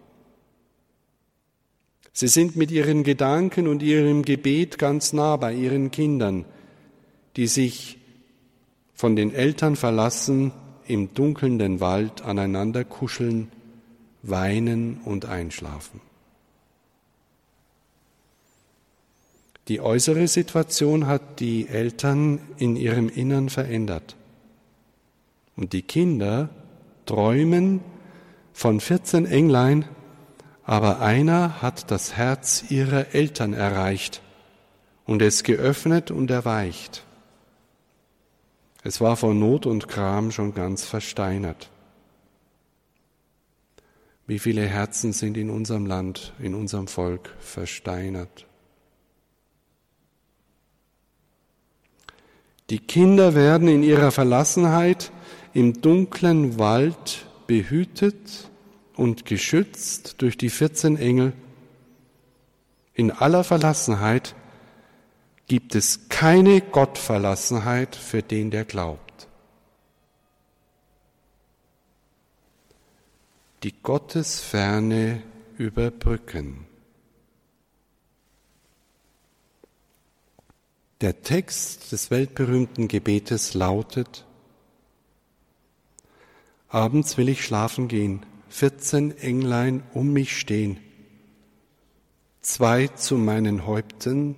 [2.11, 6.45] Sie sind mit ihren Gedanken und ihrem Gebet ganz nah bei ihren Kindern,
[7.35, 7.99] die sich
[8.95, 10.51] von den Eltern verlassen,
[10.87, 13.51] im dunkelnden Wald aneinander kuscheln,
[14.23, 16.01] weinen und einschlafen.
[19.69, 24.17] Die äußere Situation hat die Eltern in ihrem Innern verändert.
[25.55, 26.49] Und die Kinder
[27.05, 27.81] träumen
[28.51, 29.85] von 14 Englein,
[30.63, 34.21] aber einer hat das Herz ihrer Eltern erreicht
[35.05, 37.05] und es geöffnet und erweicht.
[38.83, 41.69] Es war vor Not und Kram schon ganz versteinert.
[44.27, 48.45] Wie viele Herzen sind in unserem Land, in unserem Volk versteinert?
[52.73, 55.11] Die Kinder werden in ihrer Verlassenheit
[55.53, 58.49] im dunklen Wald behütet
[58.95, 61.33] und geschützt durch die 14 Engel.
[62.95, 64.33] In aller Verlassenheit
[65.45, 69.27] gibt es keine Gottverlassenheit für den, der glaubt.
[73.61, 75.21] Die Gottesferne
[75.59, 76.65] überbrücken.
[81.03, 84.25] Der Text des weltberühmten Gebetes lautet,
[86.69, 90.79] Abends will ich schlafen gehen, 14 Englein um mich stehen,
[92.39, 94.37] zwei zu meinen Häupten,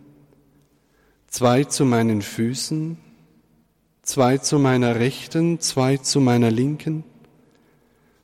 [1.28, 2.98] zwei zu meinen Füßen,
[4.02, 7.04] zwei zu meiner Rechten, zwei zu meiner Linken,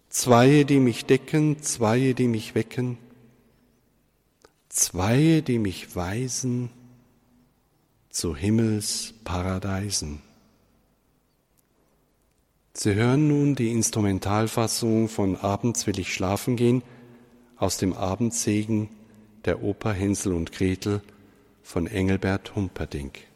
[0.09, 2.97] zwei, die mich decken, zwei, die mich wecken,
[4.67, 6.71] zwei, die mich weisen
[8.11, 10.21] zu Himmelsparadisen.
[12.73, 16.83] Sie hören nun die Instrumentalfassung von Abends will ich schlafen gehen
[17.57, 18.89] aus dem Abendsegen
[19.45, 21.01] der Oper Hänsel und Gretel
[21.63, 23.30] von Engelbert Humperdinck.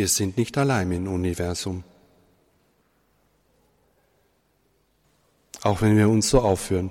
[0.00, 1.84] Wir sind nicht allein im Universum.
[5.60, 6.90] Auch wenn wir uns so aufführen.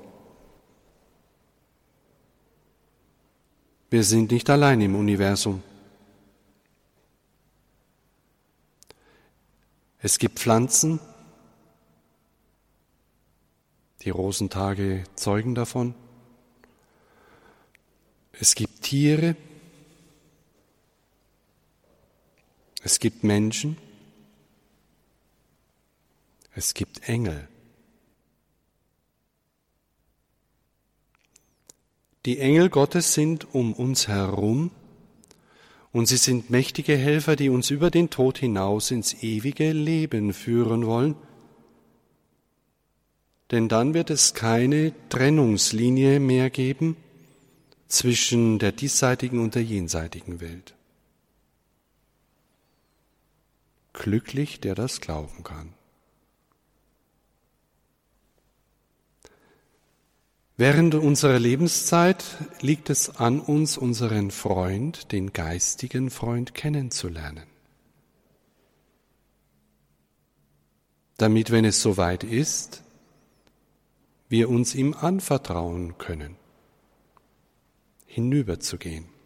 [3.90, 5.64] Wir sind nicht allein im Universum.
[9.98, 11.00] Es gibt Pflanzen,
[14.02, 15.96] die Rosentage zeugen davon.
[18.34, 19.36] Es gibt Tiere,
[22.84, 23.78] es gibt Menschen,
[26.56, 27.48] es gibt Engel.
[32.26, 34.72] Die Engel Gottes sind um uns herum
[35.92, 40.86] und sie sind mächtige Helfer, die uns über den Tod hinaus ins ewige Leben führen
[40.86, 41.16] wollen.
[43.52, 46.98] Denn dann wird es keine Trennungslinie mehr geben
[47.88, 50.76] zwischen der diesseitigen und der jenseitigen Welt.
[54.00, 55.74] Glücklich, der das glauben kann.
[60.56, 62.24] Während unserer Lebenszeit
[62.62, 67.44] liegt es an uns, unseren Freund, den geistigen Freund kennenzulernen.
[71.18, 72.82] Damit, wenn es soweit ist,
[74.30, 76.38] wir uns ihm anvertrauen können,
[78.06, 79.19] hinüberzugehen.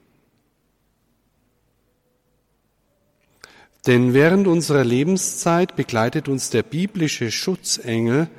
[3.85, 8.29] Denn während unserer Lebenszeit begleitet uns der biblische Schutzengel,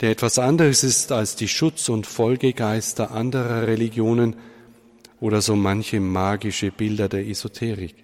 [0.00, 4.36] der etwas anderes ist als die Schutz- und Folgegeister anderer Religionen
[5.20, 7.94] oder so manche magische Bilder der Esoterik.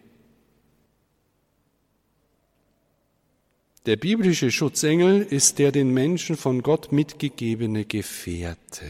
[3.87, 8.85] Der biblische Schutzengel ist der den Menschen von Gott mitgegebene Gefährte.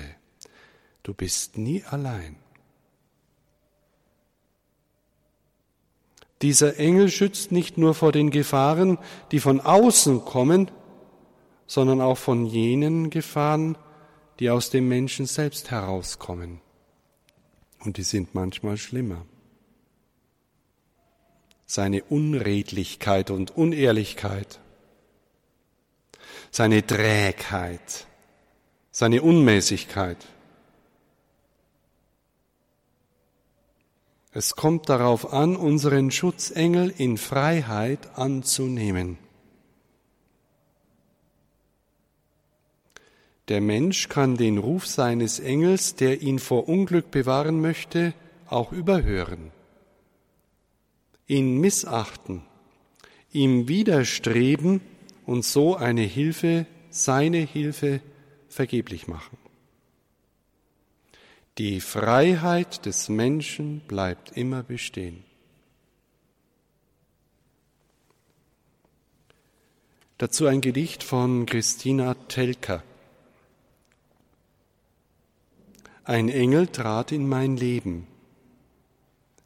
[1.04, 2.36] Du bist nie allein.
[6.42, 8.98] Dieser Engel schützt nicht nur vor den Gefahren,
[9.32, 10.70] die von außen kommen,
[11.66, 13.76] sondern auch von jenen Gefahren,
[14.38, 16.60] die aus dem Menschen selbst herauskommen.
[17.80, 19.24] Und die sind manchmal schlimmer.
[21.66, 24.60] Seine Unredlichkeit und Unehrlichkeit,
[26.50, 28.06] seine Trägheit,
[28.90, 30.16] seine Unmäßigkeit.
[34.32, 39.18] Es kommt darauf an, unseren Schutzengel in Freiheit anzunehmen.
[43.48, 48.12] Der Mensch kann den Ruf seines Engels, der ihn vor Unglück bewahren möchte,
[48.46, 49.50] auch überhören,
[51.26, 52.42] ihn missachten,
[53.32, 54.82] ihm widerstreben
[55.24, 58.00] und so eine Hilfe, seine Hilfe
[58.48, 59.38] vergeblich machen.
[61.58, 65.24] Die Freiheit des Menschen bleibt immer bestehen.
[70.18, 72.84] Dazu ein Gedicht von Christina Telker.
[76.04, 78.06] Ein Engel trat in mein Leben.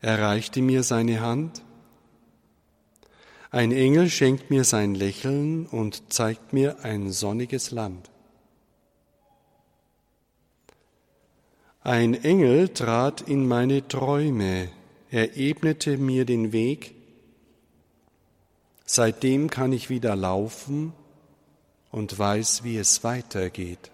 [0.02, 1.64] Er reichte mir seine Hand.
[3.50, 8.11] Ein Engel schenkt mir sein Lächeln und zeigt mir ein sonniges Land.
[11.84, 14.68] Ein Engel trat in meine Träume,
[15.10, 16.94] er ebnete mir den Weg.
[18.84, 20.92] Seitdem kann ich wieder laufen
[21.90, 23.90] und weiß, wie es weitergeht.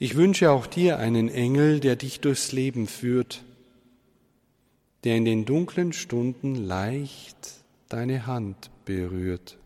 [0.00, 3.44] Ich wünsche auch dir einen Engel, der dich durchs Leben führt,
[5.04, 7.36] der in den dunklen Stunden leicht
[7.88, 9.59] deine Hand berührt.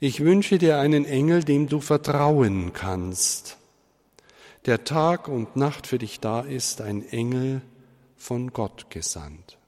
[0.00, 3.56] Ich wünsche dir einen Engel, dem du vertrauen kannst,
[4.66, 7.62] der Tag und Nacht für dich da ist, ein Engel
[8.16, 9.58] von Gott gesandt.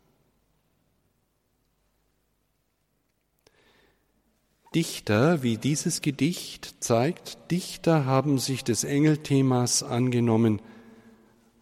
[4.72, 10.62] Dichter, wie dieses Gedicht zeigt, Dichter haben sich des Engelthemas angenommen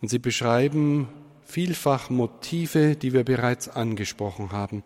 [0.02, 1.08] und sie beschreiben
[1.48, 4.84] vielfach Motive, die wir bereits angesprochen haben.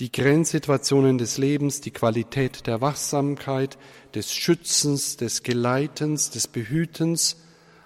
[0.00, 3.78] Die Grenzsituationen des Lebens, die Qualität der Wachsamkeit,
[4.14, 7.36] des Schützens, des Geleitens, des Behütens,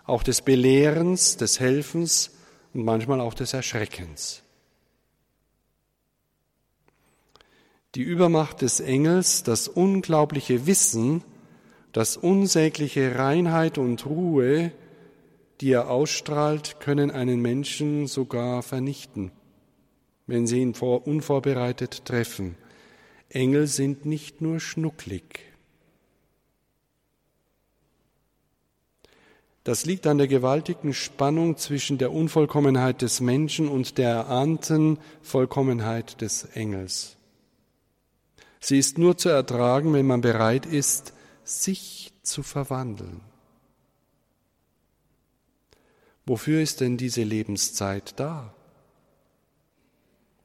[0.07, 2.31] auch des Belehrens, des Helfens
[2.72, 4.45] und manchmal auch des Erschreckens.
[7.95, 11.22] die Übermacht des Engels, das unglaubliche Wissen,
[11.93, 14.72] das unsägliche Reinheit und Ruhe,
[15.61, 19.31] die er ausstrahlt, können einen Menschen sogar vernichten,
[20.27, 22.57] wenn sie ihn unvorbereitet treffen.
[23.29, 25.41] Engel sind nicht nur schnucklig.
[29.65, 36.21] Das liegt an der gewaltigen Spannung zwischen der Unvollkommenheit des Menschen und der erahnten Vollkommenheit
[36.21, 37.17] des Engels.
[38.61, 43.23] Sie ist nur zu ertragen, wenn man bereit ist, sich zu verwandeln.
[46.27, 48.55] Wofür ist denn diese Lebenszeit da?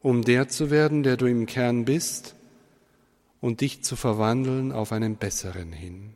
[0.01, 2.35] Um der zu werden, der du im Kern bist
[3.41, 6.13] und dich zu verwandeln auf einen besseren hin.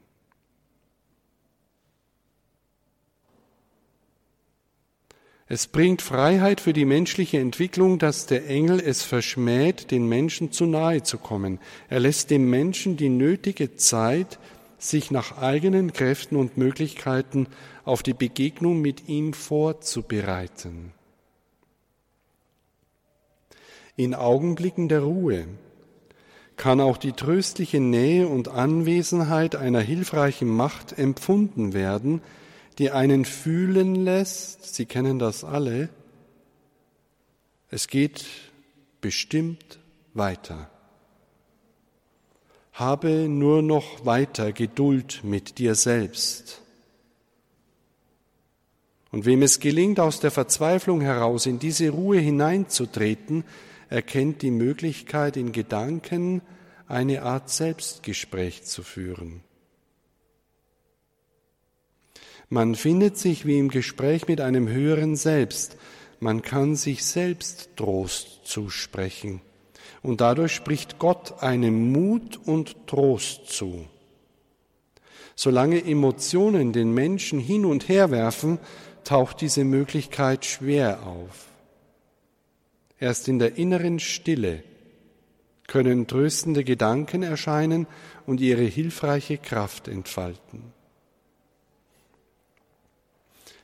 [5.47, 10.65] Es bringt Freiheit für die menschliche Entwicklung, dass der Engel es verschmäht, den Menschen zu
[10.65, 11.59] nahe zu kommen.
[11.89, 14.39] Er lässt dem Menschen die nötige Zeit,
[14.89, 17.47] sich nach eigenen Kräften und Möglichkeiten
[17.85, 20.93] auf die Begegnung mit ihm vorzubereiten.
[23.95, 25.47] In Augenblicken der Ruhe
[26.55, 32.21] kann auch die tröstliche Nähe und Anwesenheit einer hilfreichen Macht empfunden werden,
[32.79, 35.89] die einen fühlen lässt, Sie kennen das alle,
[37.69, 38.25] es geht
[39.01, 39.79] bestimmt
[40.13, 40.69] weiter.
[42.73, 46.61] Habe nur noch weiter Geduld mit dir selbst.
[49.11, 53.43] Und wem es gelingt, aus der Verzweiflung heraus in diese Ruhe hineinzutreten,
[53.89, 56.41] erkennt die Möglichkeit, in Gedanken
[56.87, 59.41] eine Art Selbstgespräch zu führen.
[62.49, 65.77] Man findet sich wie im Gespräch mit einem höheren Selbst.
[66.19, 69.41] Man kann sich selbst Trost zusprechen.
[70.03, 73.85] Und dadurch spricht Gott einem Mut und Trost zu.
[75.35, 78.59] Solange Emotionen den Menschen hin und her werfen,
[79.03, 81.47] taucht diese Möglichkeit schwer auf.
[82.99, 84.63] Erst in der inneren Stille
[85.67, 87.87] können tröstende Gedanken erscheinen
[88.25, 90.73] und ihre hilfreiche Kraft entfalten.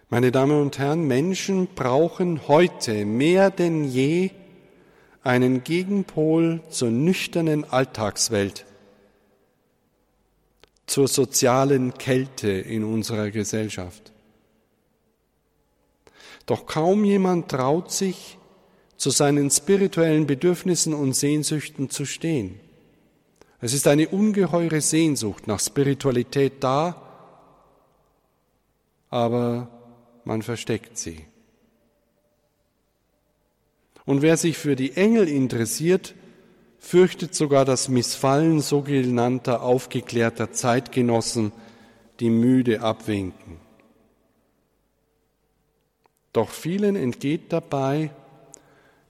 [0.10, 4.32] Meine Damen und Herren, Menschen brauchen heute mehr denn je
[5.30, 8.66] einen Gegenpol zur nüchternen Alltagswelt,
[10.88, 14.12] zur sozialen Kälte in unserer Gesellschaft.
[16.48, 18.40] Doch kaum jemand traut sich,
[18.98, 22.60] zu seinen spirituellen Bedürfnissen und Sehnsüchten zu stehen.
[23.62, 27.00] Es ist eine ungeheure Sehnsucht nach Spiritualität da,
[29.12, 29.68] aber
[30.26, 31.29] man versteckt sie.
[34.10, 36.16] Und wer sich für die Engel interessiert,
[36.80, 41.52] fürchtet sogar das Missfallen sogenannter aufgeklärter Zeitgenossen,
[42.20, 43.58] die müde abwinken.
[46.34, 48.10] Doch vielen entgeht dabei,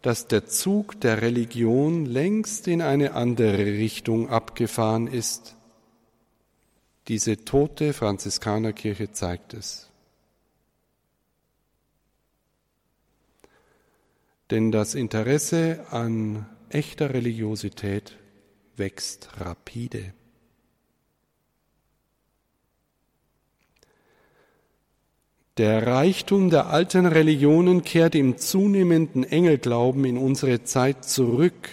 [0.01, 5.55] dass der Zug der Religion längst in eine andere Richtung abgefahren ist.
[7.07, 9.88] Diese tote Franziskanerkirche zeigt es.
[14.51, 18.17] Denn das Interesse an echter Religiosität
[18.77, 20.13] wächst rapide.
[25.57, 31.69] Der Reichtum der alten Religionen kehrt im zunehmenden Engelglauben in unsere Zeit zurück.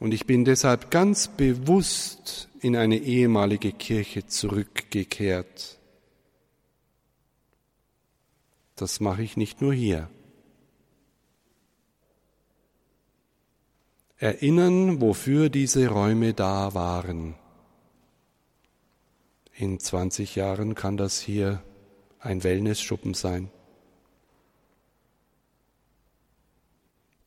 [0.00, 5.78] Und ich bin deshalb ganz bewusst in eine ehemalige Kirche zurückgekehrt.
[8.74, 10.10] Das mache ich nicht nur hier.
[14.24, 17.34] Erinnern, wofür diese Räume da waren.
[19.54, 21.62] In 20 Jahren kann das hier
[22.20, 23.50] ein Wellnessschuppen sein.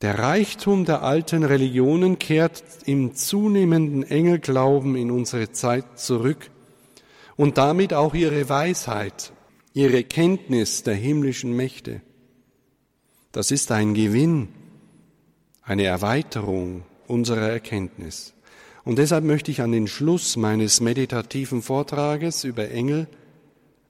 [0.02, 6.50] Der Reichtum der alten Religionen kehrt im zunehmenden Engelglauben in unsere Zeit zurück
[7.36, 9.34] und damit auch ihre Weisheit,
[9.74, 12.02] ihre Kenntnis der himmlischen Mächte.
[13.32, 14.50] Das ist ein Gewinn,
[15.68, 18.34] eine Erweiterung unserer Erkenntnis.
[18.86, 23.08] Und deshalb möchte ich an den Schluss meines meditativen Vortrages über Engel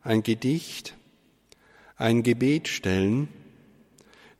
[0.01, 0.95] ein Gedicht,
[1.95, 3.27] ein Gebet stellen,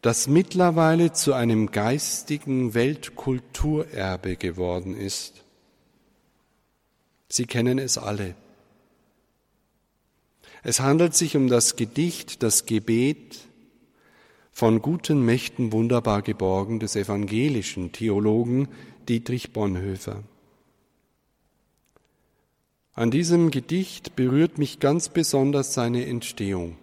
[0.02, 5.44] das mittlerweile zu einem geistigen Weltkulturerbe geworden ist.
[7.30, 8.34] Sie kennen es alle.
[10.64, 13.47] Es handelt sich um das Gedicht, das Gebet
[14.58, 18.68] von guten Mächten wunderbar geborgen des evangelischen Theologen
[19.08, 20.24] Dietrich Bonhoeffer.
[22.96, 26.76] An diesem Gedicht berührt mich ganz besonders seine Entstehung.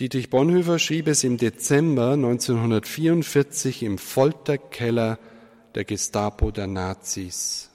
[0.00, 5.20] Dietrich Bonhoeffer schrieb es im Dezember 1944 im Folterkeller
[5.76, 7.70] der Gestapo der Nazis.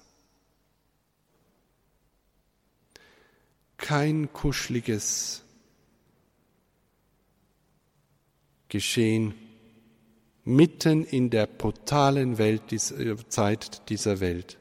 [3.78, 5.44] kein kuscheliges
[8.70, 9.34] Geschehen
[10.44, 14.58] mitten in der brutalen Welt, äh, Zeit dieser Welt.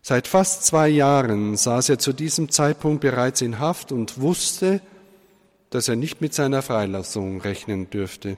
[0.00, 4.80] Seit fast zwei Jahren saß er zu diesem Zeitpunkt bereits in Haft und wusste,
[5.70, 8.36] dass er nicht mit seiner Freilassung rechnen dürfte.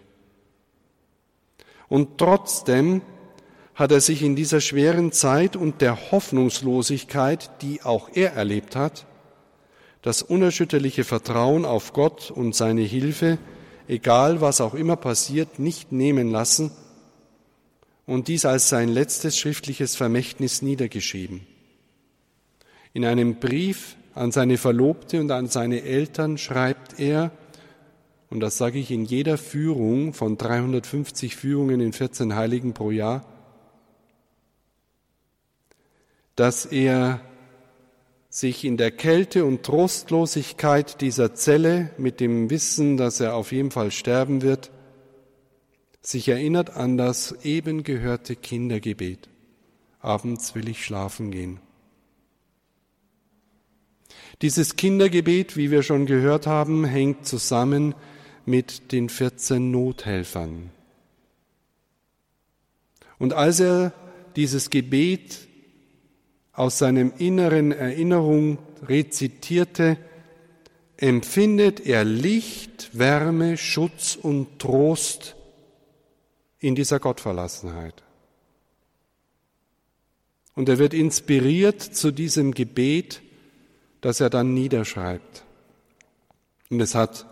[1.88, 3.02] Und trotzdem
[3.74, 9.06] hat er sich in dieser schweren Zeit und der Hoffnungslosigkeit, die auch er erlebt hat,
[10.00, 13.38] das unerschütterliche Vertrauen auf Gott und seine Hilfe,
[13.88, 16.70] egal was auch immer passiert, nicht nehmen lassen
[18.06, 21.46] und dies als sein letztes schriftliches Vermächtnis niedergeschrieben.
[22.92, 27.32] In einem Brief an seine Verlobte und an seine Eltern schreibt er,
[28.30, 33.24] und das sage ich in jeder Führung von 350 Führungen in 14 Heiligen pro Jahr,
[36.36, 37.20] dass er
[38.34, 43.70] sich in der Kälte und Trostlosigkeit dieser Zelle mit dem Wissen, dass er auf jeden
[43.70, 44.72] Fall sterben wird,
[46.02, 49.28] sich erinnert an das eben gehörte Kindergebet.
[50.00, 51.60] Abends will ich schlafen gehen.
[54.42, 57.94] Dieses Kindergebet, wie wir schon gehört haben, hängt zusammen
[58.46, 60.70] mit den 14 Nothelfern.
[63.16, 63.92] Und als er
[64.34, 65.46] dieses Gebet
[66.54, 69.98] aus seinem inneren Erinnerung rezitierte,
[70.96, 75.36] empfindet er Licht, Wärme, Schutz und Trost
[76.60, 78.02] in dieser Gottverlassenheit.
[80.54, 83.22] Und er wird inspiriert zu diesem Gebet,
[84.00, 85.44] das er dann niederschreibt.
[86.70, 87.26] Und es hat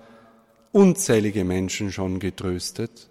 [0.72, 3.08] unzählige Menschen schon getröstet.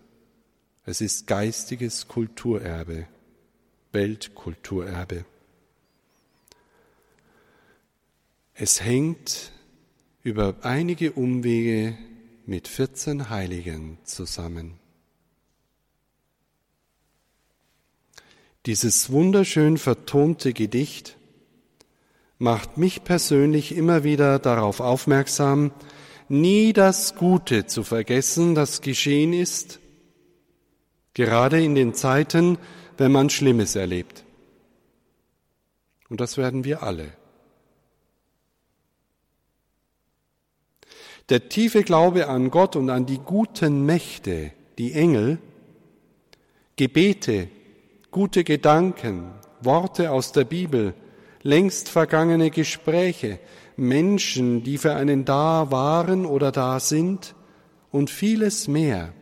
[0.86, 3.08] Es ist geistiges Kulturerbe,
[3.94, 5.26] Weltkulturerbe.
[8.64, 9.52] Es hängt
[10.22, 11.98] über einige Umwege
[12.46, 14.76] mit 14 Heiligen zusammen.
[18.68, 21.18] Dieses wunderschön vertonte Gedicht
[22.38, 25.72] macht mich persönlich immer wieder darauf aufmerksam,
[26.30, 29.80] nie das Gute zu vergessen, das geschehen ist,
[31.16, 32.60] gerade in den Zeiten,
[32.96, 34.24] wenn man Schlimmes erlebt.
[36.10, 37.20] Und das werden wir alle.
[41.32, 45.40] Der tiefe Glaube an Gott und an die guten Mächte, die Engel,
[46.76, 47.48] Gebete,
[48.12, 50.94] gute Gedanken, Worte aus der Bibel,
[51.42, 53.40] längst vergangene Gespräche,
[53.78, 57.34] Menschen, die für einen da waren oder da sind
[57.92, 59.14] und vieles mehr,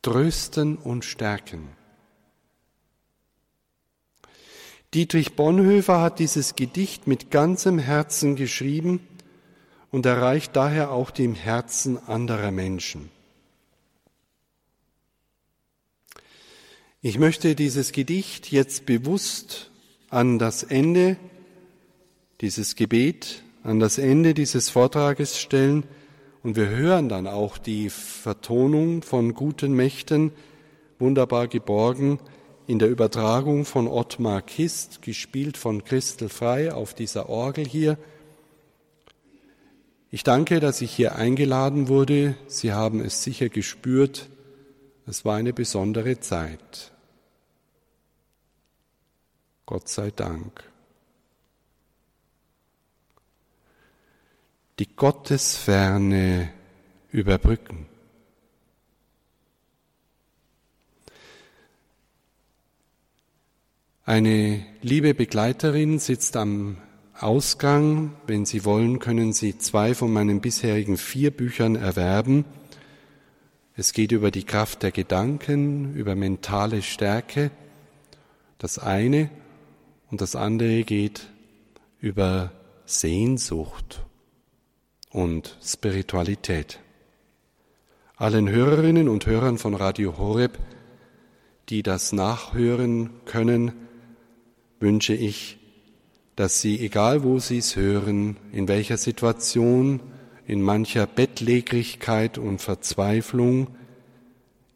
[0.00, 1.70] trösten und stärken.
[4.94, 9.00] Dietrich Bonhoeffer hat dieses Gedicht mit ganzem Herzen geschrieben
[9.92, 13.10] und erreicht daher auch dem Herzen anderer Menschen.
[17.02, 19.70] Ich möchte dieses Gedicht jetzt bewusst
[20.08, 21.16] an das Ende,
[22.40, 25.84] dieses Gebet, an das Ende dieses Vortrages stellen
[26.42, 30.32] und wir hören dann auch die Vertonung von guten Mächten,
[30.98, 32.18] wunderbar geborgen,
[32.66, 37.98] in der Übertragung von Ottmar Kist, gespielt von Christel Frei auf dieser Orgel hier.
[40.14, 42.36] Ich danke, dass ich hier eingeladen wurde.
[42.46, 44.28] Sie haben es sicher gespürt.
[45.06, 46.92] Es war eine besondere Zeit.
[49.64, 50.70] Gott sei Dank.
[54.78, 56.52] Die Gottesferne
[57.10, 57.86] überbrücken.
[64.04, 66.76] Eine liebe Begleiterin sitzt am
[67.22, 68.12] Ausgang.
[68.26, 72.44] Wenn Sie wollen, können Sie zwei von meinen bisherigen vier Büchern erwerben.
[73.74, 77.50] Es geht über die Kraft der Gedanken, über mentale Stärke,
[78.58, 79.30] das eine,
[80.10, 81.28] und das andere geht
[82.00, 82.52] über
[82.84, 84.04] Sehnsucht
[85.10, 86.80] und Spiritualität.
[88.16, 90.58] Allen Hörerinnen und Hörern von Radio Horeb,
[91.70, 93.72] die das nachhören können,
[94.80, 95.58] wünsche ich
[96.36, 100.00] dass sie, egal wo sie es hören, in welcher Situation,
[100.46, 103.68] in mancher Bettlägerigkeit und Verzweiflung,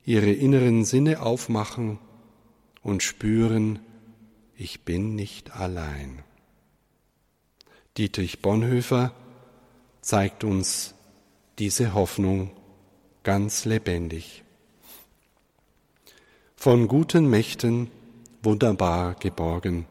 [0.04, 1.98] ihre inneren Sinne aufmachen
[2.82, 3.80] und spüren,
[4.56, 6.22] ich bin nicht allein.
[7.96, 9.12] Dietrich Bonhoeffer
[10.02, 10.94] zeigt uns
[11.58, 12.50] diese Hoffnung
[13.22, 14.44] ganz lebendig.
[16.54, 17.90] Von guten Mächten
[18.42, 19.86] wunderbar geborgen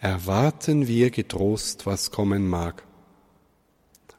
[0.00, 2.84] erwarten wir getrost, was kommen mag.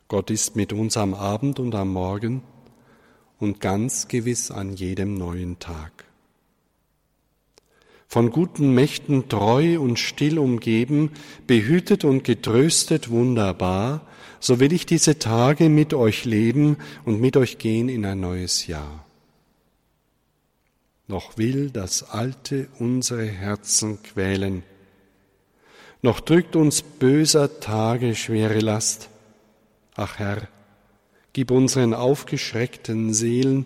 [0.07, 2.41] Gott ist mit uns am Abend und am Morgen
[3.39, 6.05] und ganz gewiss an jedem neuen Tag.
[8.07, 11.11] Von guten Mächten treu und still umgeben,
[11.45, 14.01] behütet und getröstet wunderbar,
[14.39, 18.65] so will ich diese Tage mit euch leben und mit euch gehen in ein neues
[18.65, 19.05] Jahr.
[21.07, 24.63] Noch will das Alte unsere Herzen quälen,
[26.01, 29.09] noch drückt uns böser Tage schwere Last.
[29.95, 30.47] Ach Herr,
[31.33, 33.65] gib unseren aufgeschreckten Seelen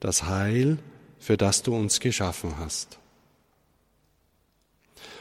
[0.00, 0.78] das Heil,
[1.18, 2.98] für das du uns geschaffen hast.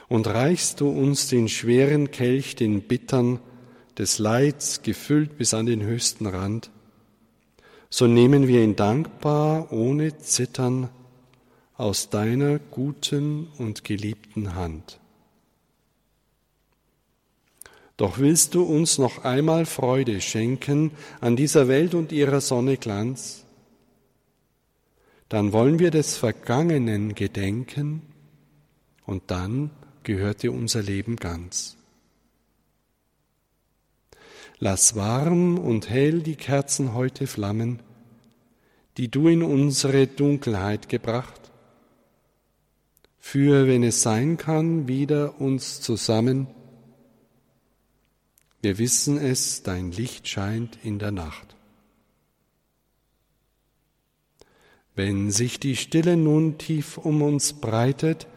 [0.07, 3.39] Und reichst du uns den schweren Kelch, den bittern,
[3.97, 6.69] des Leids gefüllt bis an den höchsten Rand,
[7.89, 10.89] so nehmen wir ihn dankbar, ohne Zittern,
[11.75, 14.99] aus deiner guten und geliebten Hand.
[17.97, 23.43] Doch willst du uns noch einmal Freude schenken an dieser Welt und ihrer Sonne Glanz?
[25.29, 28.03] Dann wollen wir des Vergangenen gedenken
[29.05, 29.71] und dann
[30.03, 31.75] gehört dir unser Leben ganz.
[34.59, 37.79] Lass warm und hell die Kerzen heute flammen,
[38.97, 41.51] die du in unsere Dunkelheit gebracht.
[43.19, 46.47] Für, wenn es sein kann, wieder uns zusammen,
[48.67, 51.55] wir wissen es, dein Licht scheint in der Nacht.
[54.93, 58.27] Wenn sich die Stille nun tief um uns breitet,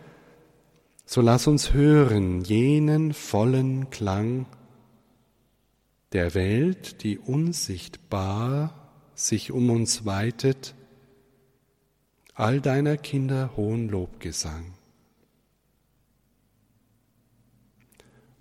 [1.05, 4.47] so lass uns hören jenen vollen Klang
[6.13, 10.77] der Welt, die unsichtbar sich um uns weitet,
[12.35, 14.75] all deiner Kinder hohen Lobgesang.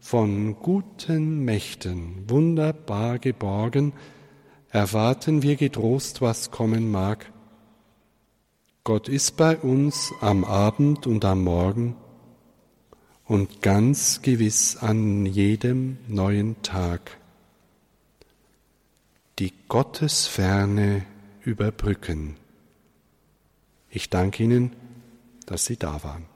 [0.10, 3.93] Von guten Mächten wunderbar geborgen,
[4.70, 7.32] erwarten wir getrost, was kommen mag.
[8.84, 11.95] Gott ist bei uns am Abend und am Morgen
[13.26, 17.20] und ganz gewiss an jedem neuen Tag.
[19.38, 21.05] Die Gottesferne
[21.41, 22.36] überbrücken.
[23.91, 24.76] Ich danke Ihnen,
[25.45, 26.28] dass Sie da waren.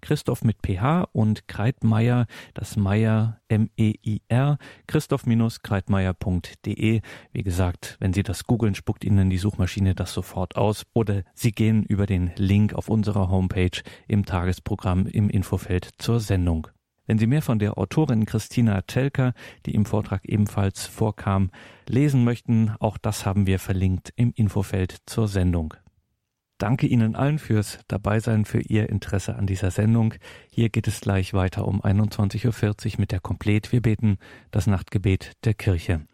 [0.00, 7.00] Christoph mit PH und Kreitmeier, das Meier M-E-I-R, christoph-kreitmeier.de.
[7.32, 11.52] Wie gesagt, wenn Sie das googeln, spuckt Ihnen die Suchmaschine das sofort aus oder Sie
[11.52, 16.68] gehen über den Link auf unserer Homepage im Tagesprogramm im Infofeld zur Sendung.
[17.06, 19.34] Wenn Sie mehr von der Autorin Christina Telker,
[19.66, 21.50] die im Vortrag ebenfalls vorkam,
[21.86, 25.74] lesen möchten, auch das haben wir verlinkt im Infofeld zur Sendung.
[26.64, 30.14] Danke Ihnen allen fürs Dabeisein, für Ihr Interesse an dieser Sendung.
[30.50, 32.46] Hier geht es gleich weiter um 21.40
[32.94, 33.70] Uhr mit der Komplet.
[33.70, 34.16] Wir beten
[34.50, 36.06] das Nachtgebet der Kirche.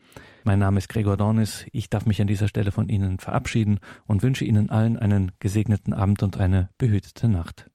[0.43, 1.67] Mein Name ist Gregor Dornis.
[1.71, 3.79] Ich darf mich an dieser Stelle von Ihnen verabschieden
[4.09, 7.70] und wünsche Ihnen allen einen gesegneten Abend und eine behütete Nacht.